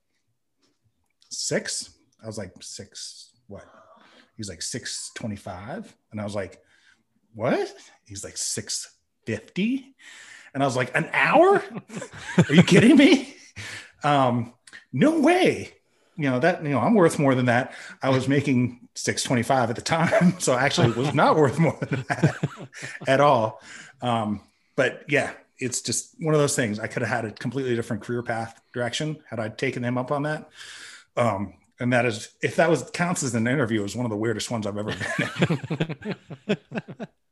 [1.30, 1.90] Six?
[2.22, 3.64] I was like, Six, what?
[4.36, 5.96] He's like, 625.
[6.12, 6.60] And I was like,
[7.34, 7.72] What?
[8.04, 8.36] He's like,
[9.30, 9.94] 650.
[10.54, 11.62] And I was like, An hour?
[12.48, 13.34] Are you kidding me?
[14.02, 14.54] Um,
[14.92, 15.72] no way.
[16.16, 17.74] You know, that, you know, I'm worth more than that.
[18.02, 20.34] I was making 625 at the time.
[20.40, 22.36] So actually was not worth more than that
[23.08, 23.60] at all.
[24.02, 24.42] Um,
[24.76, 26.78] but yeah, it's just one of those things.
[26.78, 30.10] I could have had a completely different career path direction had I taken him up
[30.10, 30.48] on that.
[31.16, 34.10] Um, and that is, if that was counts as an interview, it was one of
[34.10, 36.10] the weirdest ones I've ever been
[36.48, 36.56] in.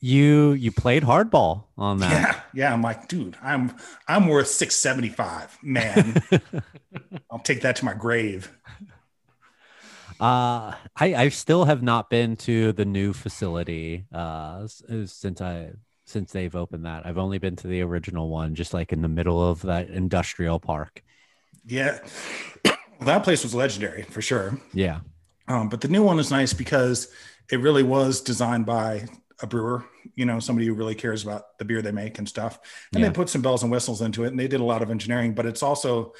[0.00, 2.10] You you played hardball on that.
[2.10, 2.72] Yeah, yeah.
[2.72, 3.76] I'm like, dude, I'm
[4.08, 5.58] I'm worth 675.
[5.62, 6.22] Man,
[7.30, 8.50] I'll take that to my grave.
[10.18, 15.72] Uh, I I still have not been to the new facility uh uh, since I
[16.06, 17.06] since they've opened that.
[17.06, 20.58] I've only been to the original one, just like in the middle of that industrial
[20.60, 21.02] park.
[21.64, 21.98] Yeah.
[23.00, 24.58] that place was legendary for sure.
[24.72, 25.00] Yeah.
[25.46, 27.08] Um, but the new one is nice because
[27.50, 29.06] it really was designed by
[29.42, 29.84] a brewer,
[30.16, 32.58] you know, somebody who really cares about the beer they make and stuff.
[32.92, 33.08] And Yeah.
[33.08, 35.34] they put some bells and whistles into it and they did a lot of engineering,
[35.34, 36.12] but it's also,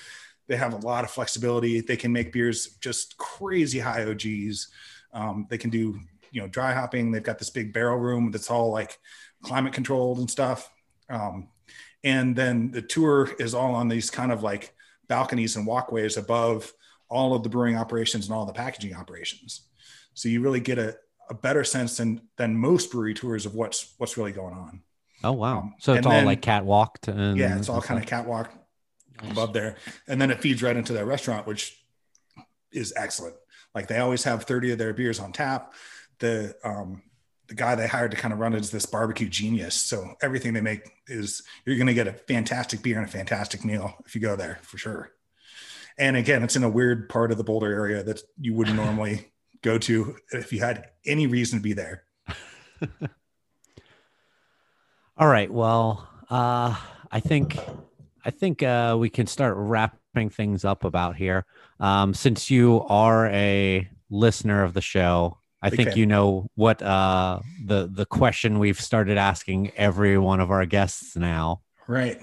[0.49, 1.81] they have a lot of flexibility.
[1.81, 4.68] They can make beers just crazy high OGs.
[5.12, 6.01] Um, they can do,
[6.33, 7.11] you know, dry hopping.
[7.12, 8.99] They've got this big barrel room that's all like
[9.43, 10.70] climate controlled and stuff.
[11.09, 11.49] Um,
[12.03, 14.74] and then the tour is all on these kind of like
[15.09, 16.72] balconies and walkways above
[17.11, 19.62] all of the brewing operations and all the packaging operations.
[20.14, 20.97] So you really get a,
[21.31, 24.83] a better sense than than most brewery tours of what's what's really going on.
[25.24, 25.61] Oh wow.
[25.61, 28.20] Um, so it's all then- like catwalked and yeah, it's all kind of stuff.
[28.20, 28.53] catwalk
[29.31, 29.76] above there,
[30.09, 31.78] and then it feeds right into their restaurant, which
[32.72, 33.37] is excellent.
[33.74, 35.72] Like they always have thirty of their beers on tap.
[36.18, 37.03] The um,
[37.47, 39.74] the guy they hired to kind of run it is this barbecue genius.
[39.74, 43.64] So everything they make is you're going to get a fantastic beer and a fantastic
[43.64, 45.11] meal if you go there for sure.
[45.99, 49.33] And again, it's in a weird part of the Boulder area that you wouldn't normally
[49.63, 52.05] go to if you had any reason to be there.
[55.17, 55.51] All right.
[55.51, 56.77] Well, uh,
[57.11, 57.59] I think
[58.25, 61.45] I think uh, we can start wrapping things up about here.
[61.79, 65.99] Um, since you are a listener of the show, I Big think fan.
[65.99, 71.17] you know what uh, the the question we've started asking every one of our guests
[71.17, 71.61] now.
[71.87, 72.21] Right.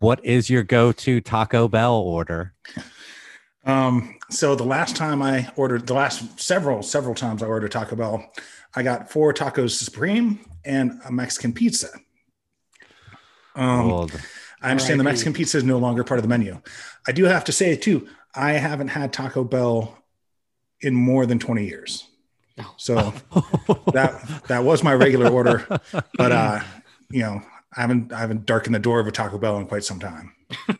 [0.00, 2.54] What is your go-to Taco Bell order?
[3.64, 7.96] Um, so the last time I ordered, the last several, several times I ordered Taco
[7.96, 8.30] Bell,
[8.74, 11.88] I got four tacos supreme and a Mexican pizza.
[13.54, 14.20] Um, Old.
[14.62, 16.60] I understand the Mexican pizza is no longer part of the menu.
[17.06, 19.98] I do have to say too, I haven't had Taco Bell
[20.80, 22.06] in more than 20 years.
[22.76, 22.94] So
[23.92, 26.60] that that was my regular order, but uh,
[27.10, 27.42] you know,
[27.74, 30.34] I haven't I haven't darkened the door of a Taco Bell in quite some time.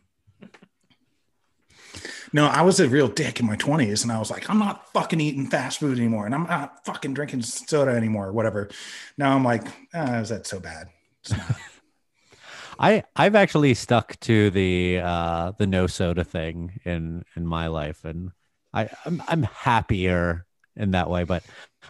[2.33, 4.93] no, I was a real dick in my twenties, and I was like, I'm not
[4.93, 8.69] fucking eating fast food anymore, and I'm not fucking drinking soda anymore, or whatever.
[9.19, 9.65] Now I'm like,
[9.95, 10.89] ah, is that so bad?
[12.81, 18.05] I I've actually stuck to the uh the no soda thing in in my life
[18.07, 18.31] and
[18.73, 21.45] I I'm, I'm happier in that way but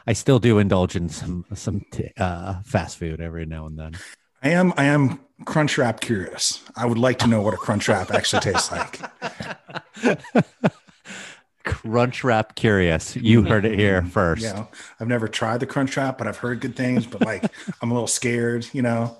[0.07, 3.93] I still do indulge in some some t- uh fast food every now and then.
[4.43, 6.63] I am I am crunch wrap curious.
[6.77, 9.01] I would like to know what a crunch wrap actually tastes like.
[11.65, 13.15] Crunch wrap curious.
[13.17, 14.43] You heard it here first.
[14.43, 14.69] You know,
[14.99, 17.07] I've never tried the crunch wrap, but I've heard good things.
[17.07, 17.45] But like,
[17.83, 18.67] I'm a little scared.
[18.73, 19.17] You know.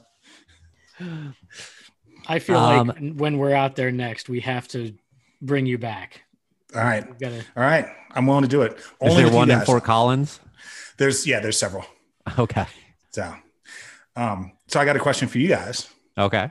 [2.29, 4.95] I feel Um, like when we're out there next, we have to
[5.43, 6.23] bring you back.
[6.75, 7.07] All right.
[7.19, 7.45] Gotta...
[7.57, 7.87] All right.
[8.13, 8.79] I'm willing to do it.
[9.01, 9.67] Only there one in guys.
[9.67, 10.41] Fort Collins?
[10.97, 11.85] There's yeah, there's several.
[12.39, 12.67] Okay.
[13.11, 13.35] So,
[14.15, 15.89] um, so I got a question for you guys.
[16.17, 16.51] Okay.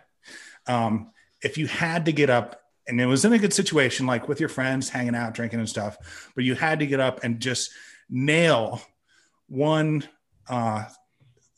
[0.67, 1.11] um,
[1.41, 4.39] if you had to get up and it was in a good situation, like with
[4.39, 7.71] your friends hanging out, drinking and stuff, but you had to get up and just
[8.09, 8.81] nail
[9.47, 10.03] one
[10.49, 10.83] uh,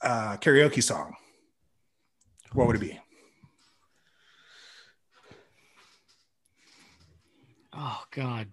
[0.01, 1.15] uh, karaoke song,
[2.53, 2.99] what would it be?
[7.73, 8.47] Oh God.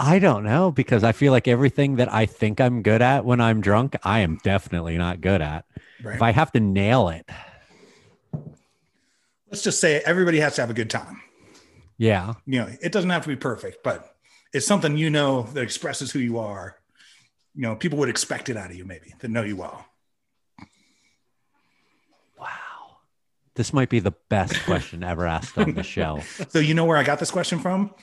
[0.00, 3.40] I don't know because I feel like everything that I think I'm good at when
[3.40, 5.64] I'm drunk, I am definitely not good at.
[6.02, 6.14] Right.
[6.14, 7.28] If I have to nail it,
[9.50, 11.22] Let's just say everybody has to have a good time.
[11.96, 12.34] yeah.
[12.46, 14.14] You know, it doesn't have to be perfect, but
[14.52, 16.76] it's something you know that expresses who you are.
[17.54, 19.86] You know, people would expect it out of you, maybe that know you well.
[22.38, 22.98] Wow.
[23.54, 26.20] This might be the best question ever asked on the show.
[26.50, 27.94] So you know where I got this question from?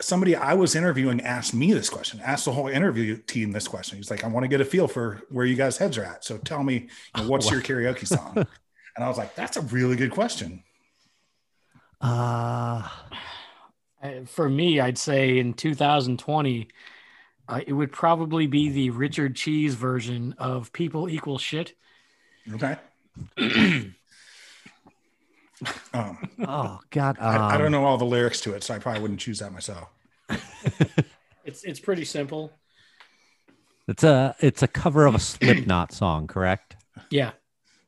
[0.00, 3.96] Somebody I was interviewing asked me this question, asked the whole interview team this question.
[3.96, 6.24] He's like, I want to get a feel for where you guys' heads are at.
[6.24, 8.36] So tell me, you know, what's your karaoke song?
[8.36, 10.62] And I was like, that's a really good question.
[12.00, 12.86] Uh,
[14.26, 16.68] For me, I'd say in 2020,
[17.48, 21.74] uh, it would probably be the Richard Cheese version of "People Equal Shit."
[22.52, 22.76] Okay.
[25.94, 27.16] um, oh God.
[27.18, 29.38] Um, I, I don't know all the lyrics to it, so I probably wouldn't choose
[29.40, 29.88] that myself.
[31.46, 32.50] It's it's pretty simple.
[33.86, 36.74] It's a it's a cover of a Slipknot song, correct?
[37.08, 37.30] Yeah.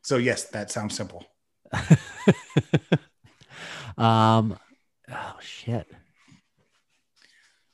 [0.02, 1.26] So yes, that sounds simple.
[3.98, 4.56] Um,
[5.10, 5.88] oh shit.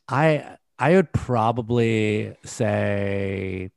[0.09, 3.71] I I would probably say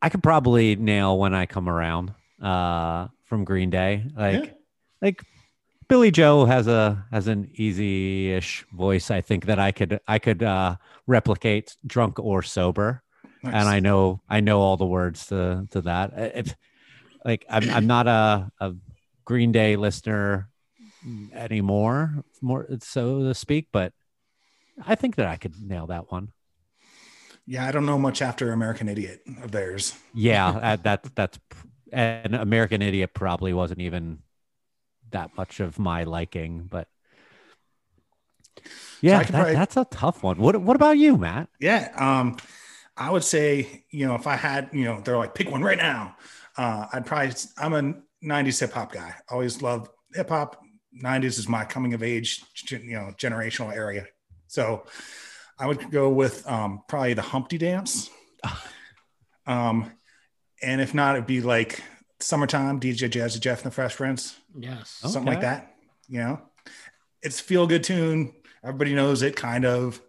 [0.00, 2.14] I could probably nail when I come around.
[2.40, 4.52] Uh, from Green Day, like Yeah.
[5.00, 5.22] like
[5.88, 9.10] Billie Joe has a has an easy-ish voice.
[9.10, 10.76] I think that I could I could uh,
[11.06, 13.02] replicate drunk or sober
[13.42, 13.54] Nice.
[13.54, 16.12] and I know I know all the words to to that.
[16.34, 16.54] If
[17.24, 18.74] like I'm I'm not a, a
[19.24, 20.50] Green Day listener
[21.32, 23.92] anymore, more so to speak, but
[24.86, 26.32] I think that I could nail that one.
[27.46, 29.94] yeah, I don't know much after American Idiot of theirs.
[30.14, 31.38] Yeah, that that's
[31.92, 34.18] an American Idiot probably wasn't even
[35.10, 36.88] that much of my liking, but
[39.00, 40.38] yeah, could that, probably- that's a tough one.
[40.38, 41.48] What what about you, Matt?
[41.58, 41.90] Yeah.
[41.96, 42.36] Um,
[42.96, 45.78] I would say, you know, if I had, you know, they're like, pick one right
[45.78, 46.16] now.
[46.56, 49.14] Uh, I'd probably, I'm a 90s hip hop guy.
[49.30, 50.60] Always love hip hop.
[51.02, 54.06] 90s is my coming of age, you know, generational area.
[54.48, 54.84] So
[55.58, 58.10] I would go with um, probably the Humpty Dance.
[59.46, 59.90] Um,
[60.62, 61.82] and if not, it'd be like
[62.20, 64.90] Summertime, DJ Jazzy Jeff and the Fresh Prince, Yes.
[65.02, 65.74] something like that.
[66.08, 66.42] You know,
[67.22, 68.34] it's feel good tune.
[68.62, 70.00] Everybody knows it, kind of.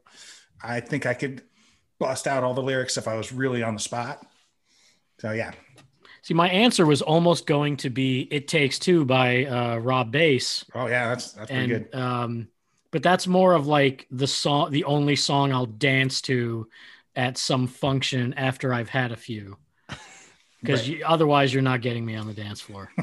[0.63, 1.43] I think I could
[1.99, 4.25] bust out all the lyrics if I was really on the spot.
[5.19, 5.51] So yeah,
[6.23, 10.65] See, my answer was almost going to be "It Takes Two by uh, Rob Base,
[10.75, 11.99] oh yeah, that's that's pretty and good.
[11.99, 12.47] um,
[12.91, 16.67] but that's more of like the song, the only song I'll dance to
[17.15, 19.57] at some function after I've had a few.
[20.61, 21.01] Because Right.
[21.01, 22.91] otherwise, you're not getting me on the dance floor.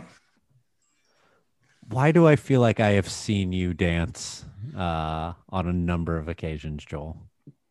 [1.89, 4.45] Why do I feel like I have seen you dance
[4.77, 7.17] uh, on a number of occasions, Joel?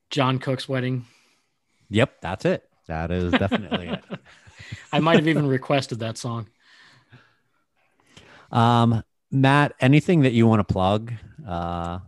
[0.10, 1.06] John Cook's wedding.
[1.90, 2.68] Yep, that's it.
[2.88, 4.04] That is definitely it.
[4.92, 6.48] I might have even requested that song.
[8.52, 11.14] Um, Matt, anything that you want to plug?
[11.46, 12.00] Uh,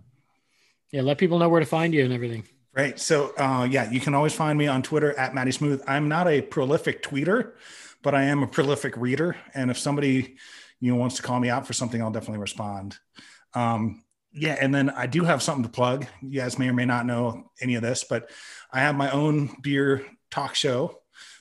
[0.92, 2.44] Yeah, let people know where to find you and everything.
[2.74, 3.00] Right.
[3.00, 5.82] So uh, yeah, you can always find me on Twitter at Matty Smooth.
[5.88, 7.54] I'm not a prolific tweeter,
[8.04, 9.36] but I am a prolific reader.
[9.56, 10.38] And if somebody
[10.80, 12.98] you know wants to call me out for something, I'll definitely respond.
[13.56, 16.06] Um, yeah, and then I do have something to plug.
[16.22, 18.30] You guys may or may not know any of this, but
[18.72, 21.00] I have my own beer talk show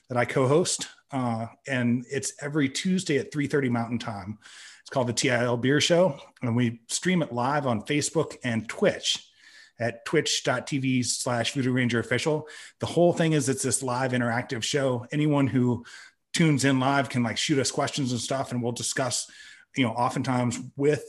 [0.09, 4.39] that I co-host, uh, and it's every Tuesday at 3:30 Mountain Time.
[4.81, 9.28] It's called the TIL Beer Show, and we stream it live on Facebook and Twitch
[9.79, 12.47] at twitch.tv slash voodoo ranger official.
[12.79, 15.05] The whole thing is it's this live interactive show.
[15.11, 15.85] Anyone who
[16.33, 19.29] tunes in live can like shoot us questions and stuff and we'll discuss
[19.75, 21.03] you know oftentimes with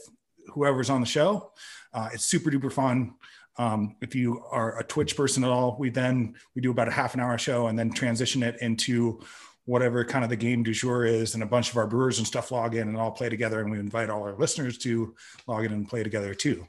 [0.47, 1.51] whoever's on the show.
[1.93, 3.15] Uh, it's super duper fun.
[3.57, 6.91] Um, if you are a twitch person at all we then we do about a
[6.91, 9.19] half an hour show and then transition it into
[9.65, 12.25] whatever kind of the game du jour is and a bunch of our brewers and
[12.25, 15.13] stuff log in and all play together and we invite all our listeners to
[15.47, 16.65] log in and play together too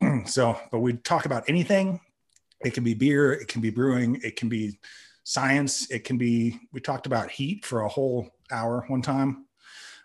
[0.26, 2.00] so, but we talk about anything.
[2.64, 4.78] It can be beer, it can be brewing, it can be
[5.24, 6.58] science, it can be.
[6.72, 9.46] We talked about heat for a whole hour one time.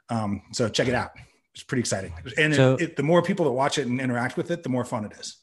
[0.10, 1.12] Um, so check it out.
[1.54, 4.38] It's pretty exciting, and So- it, it, the more people that watch it and interact
[4.38, 5.38] with it, the more fun it is.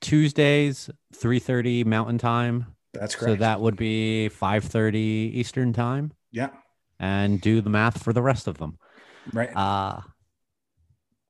[0.00, 2.66] Tuesdays, 3:30 Mountain Time.
[2.92, 3.32] That's correct.
[3.32, 4.96] So that would be 5:30
[5.34, 6.48] Eastern Time yeah,
[6.98, 8.78] and do the math for the rest of them.
[9.32, 9.54] right.
[9.56, 10.00] Uh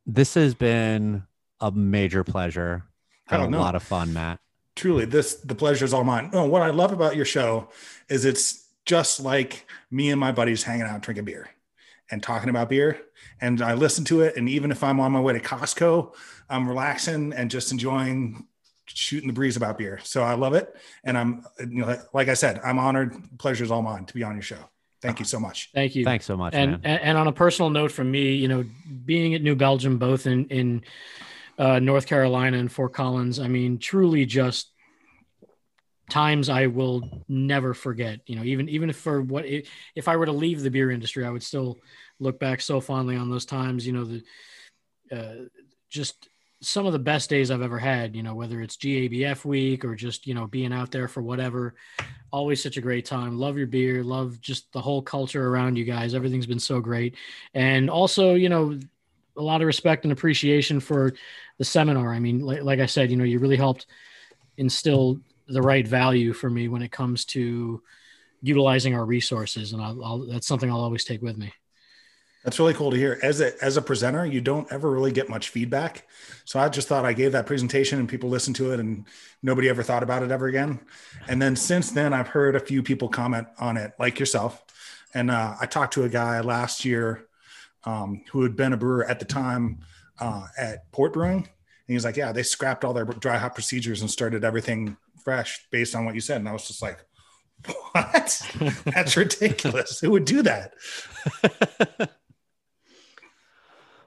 [0.07, 1.23] this has been
[1.63, 2.85] a major pleasure
[3.31, 3.61] and Oh, a no.
[3.61, 4.41] lot of fun, Matt.
[4.77, 7.69] truly this the pleasure is all mine no, what i love about your show
[8.09, 11.49] is it's just like me and my buddies hanging out drinking beer
[12.11, 12.99] and talking about beer
[13.41, 16.13] and i listen to it and even if i'm on my way to costco
[16.49, 18.47] i'm relaxing and just enjoying
[18.87, 22.29] shooting the breeze about beer so i love it and i'm you know like, like
[22.29, 24.59] i said i'm honored pleasure is all mine to be on your show
[25.03, 26.05] thank you so much Thank you.
[26.05, 26.81] Thanks so much, and, man.
[26.85, 28.65] and and on a personal note from me, you know,
[29.05, 30.83] being at New Belgium, both in in
[31.59, 34.73] uh, North Carolina and Fort Collins, I mean, truly just
[36.13, 38.21] times I will never forget.
[38.27, 41.25] You know, even even if for what if I were to leave the beer industry,
[41.25, 41.79] I would still
[42.21, 43.87] look back so fondly on those times.
[43.87, 44.23] You know, the
[45.11, 45.45] uh,
[45.89, 46.29] just
[46.61, 48.15] some of the best days I've ever had.
[48.15, 51.75] You know, whether it's GABF week or just you know being out there for whatever.
[52.31, 53.39] Always such a great time.
[53.39, 54.03] Love your beer.
[54.03, 56.15] Love just the whole culture around you guys.
[56.15, 57.17] Everything's been so great,
[57.55, 58.79] and also you know
[59.37, 61.13] a lot of respect and appreciation for
[61.59, 62.13] the seminar.
[62.13, 63.87] I mean, like, like I said, you know, you really helped
[64.57, 67.83] instill the right value for me when it comes to
[68.43, 71.53] utilizing our resources, and I'll, I'll, that's something I'll always take with me.
[72.45, 73.21] That's really cool to hear.
[73.23, 76.09] As a as a presenter, you don't ever really get much feedback.
[76.45, 79.07] So I just thought I gave that presentation and people listened to it and
[79.45, 80.81] nobody ever thought about it ever again.
[81.29, 84.65] And then since then, I've heard a few people comment on it, like yourself.
[85.15, 87.29] And uh, I talked to a guy last year
[87.85, 89.81] um, who had been a brewer at the time
[90.21, 91.49] uh, at Port Brewing, and
[91.87, 95.67] he was like, "Yeah, they scrapped all their dry hop procedures and started everything fresh
[95.71, 97.05] based on what you said." And I was just like,
[97.93, 98.53] "What?
[98.85, 100.01] That's ridiculous.
[100.01, 100.75] Who would do that?"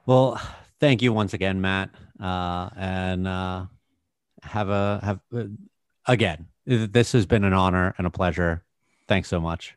[0.06, 0.40] Well,
[0.78, 1.90] thank you once again, Matt.
[2.18, 3.66] Uh, and uh,
[4.42, 5.48] have a have uh,
[6.06, 6.46] again.
[6.64, 8.64] This has been an honor and a pleasure.
[9.08, 9.76] Thanks so much.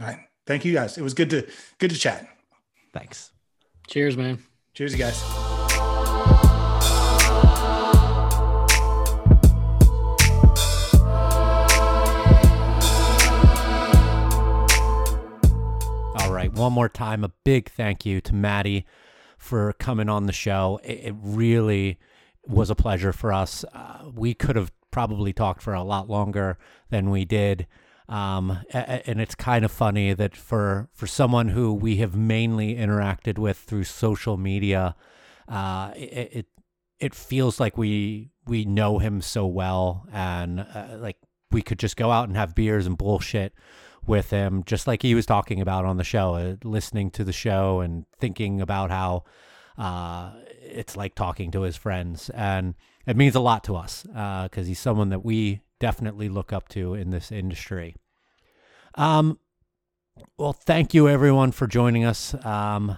[0.00, 0.18] All right.
[0.46, 0.96] Thank you guys.
[0.96, 1.46] It was good to
[1.78, 2.28] good to chat.
[2.96, 3.30] Thanks.
[3.88, 4.42] Cheers, man.
[4.72, 5.22] Cheers, you guys.
[16.14, 16.50] All right.
[16.54, 18.86] One more time, a big thank you to Matty
[19.36, 20.80] for coming on the show.
[20.82, 21.98] It, it really
[22.46, 23.62] was a pleasure for us.
[23.74, 26.56] Uh, we could have probably talked for a lot longer
[26.88, 27.66] than we did.
[28.08, 33.38] Um, and it's kind of funny that for, for someone who we have mainly interacted
[33.38, 34.94] with through social media,
[35.48, 36.46] uh, it, it,
[37.00, 41.16] it feels like we, we know him so well and uh, like
[41.50, 43.52] we could just go out and have beers and bullshit
[44.06, 47.32] with him, just like he was talking about on the show, uh, listening to the
[47.32, 49.24] show and thinking about how
[49.78, 50.32] uh,
[50.62, 52.30] it's like talking to his friends.
[52.30, 52.74] And
[53.06, 56.94] it means a lot to us because he's someone that we definitely look up to
[56.94, 57.96] in this industry.
[58.94, 59.38] Um,
[60.38, 62.34] well, thank you everyone for joining us.
[62.44, 62.96] Um,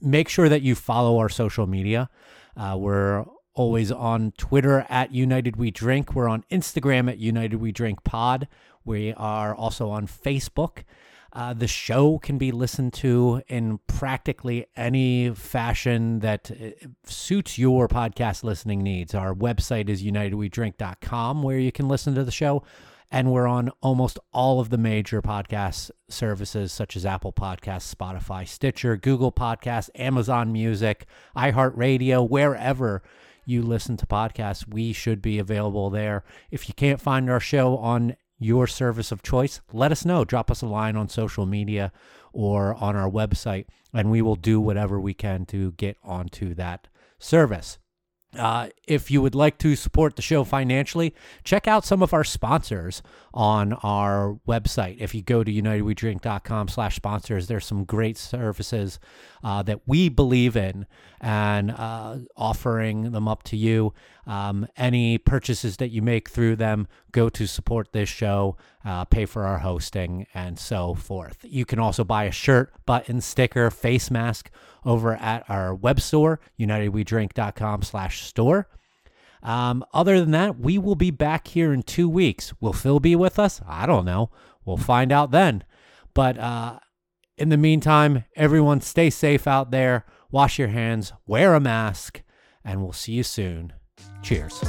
[0.00, 2.10] make sure that you follow our social media.
[2.56, 6.14] Uh, we're always on Twitter at United We Drink.
[6.14, 8.48] We're on Instagram at United We Drink Pod.
[8.84, 10.84] We are also on Facebook.
[11.32, 17.86] Uh, the show can be listened to in practically any fashion that uh, suits your
[17.86, 19.14] podcast listening needs.
[19.14, 22.64] Our website is unitedwedrink.com where you can listen to the show.
[23.12, 28.46] And we're on almost all of the major podcast services such as Apple Podcasts, Spotify,
[28.46, 31.06] Stitcher, Google Podcasts, Amazon Music,
[31.36, 33.02] iHeartRadio, wherever
[33.44, 36.22] you listen to podcasts, we should be available there.
[36.52, 40.24] If you can't find our show on your service of choice, let us know.
[40.24, 41.92] Drop us a line on social media
[42.32, 46.88] or on our website, and we will do whatever we can to get onto that
[47.18, 47.78] service.
[48.38, 52.22] Uh, if you would like to support the show financially, check out some of our
[52.22, 53.02] sponsors
[53.34, 54.98] on our website.
[55.00, 59.00] If you go to unitedwedrink.com slash sponsors, there's some great services
[59.42, 60.86] uh, that we believe in
[61.20, 63.92] and uh, offering them up to you.
[64.26, 69.26] Um, any purchases that you make through them go to support this show, uh, pay
[69.26, 71.38] for our hosting, and so forth.
[71.42, 74.50] You can also buy a shirt, button, sticker, face mask
[74.84, 78.68] over at our web store, unitedwedrink.com slash store.
[79.42, 82.52] Um, other than that, we will be back here in two weeks.
[82.60, 83.60] Will Phil be with us?
[83.66, 84.30] I don't know.
[84.64, 85.64] We'll find out then.
[86.14, 86.80] But uh,
[87.38, 90.04] in the meantime, everyone stay safe out there.
[90.30, 92.22] Wash your hands, wear a mask,
[92.64, 93.72] and we'll see you soon.
[94.22, 94.62] Cheers.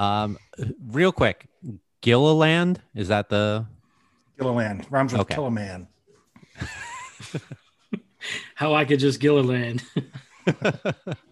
[0.00, 0.38] Um,
[0.86, 1.46] real quick,
[2.00, 3.66] Gilliland is that the
[4.38, 5.34] Gilliland rhymes with Okay.
[5.34, 5.88] Killaman.
[8.54, 9.84] How I could just Gilliland.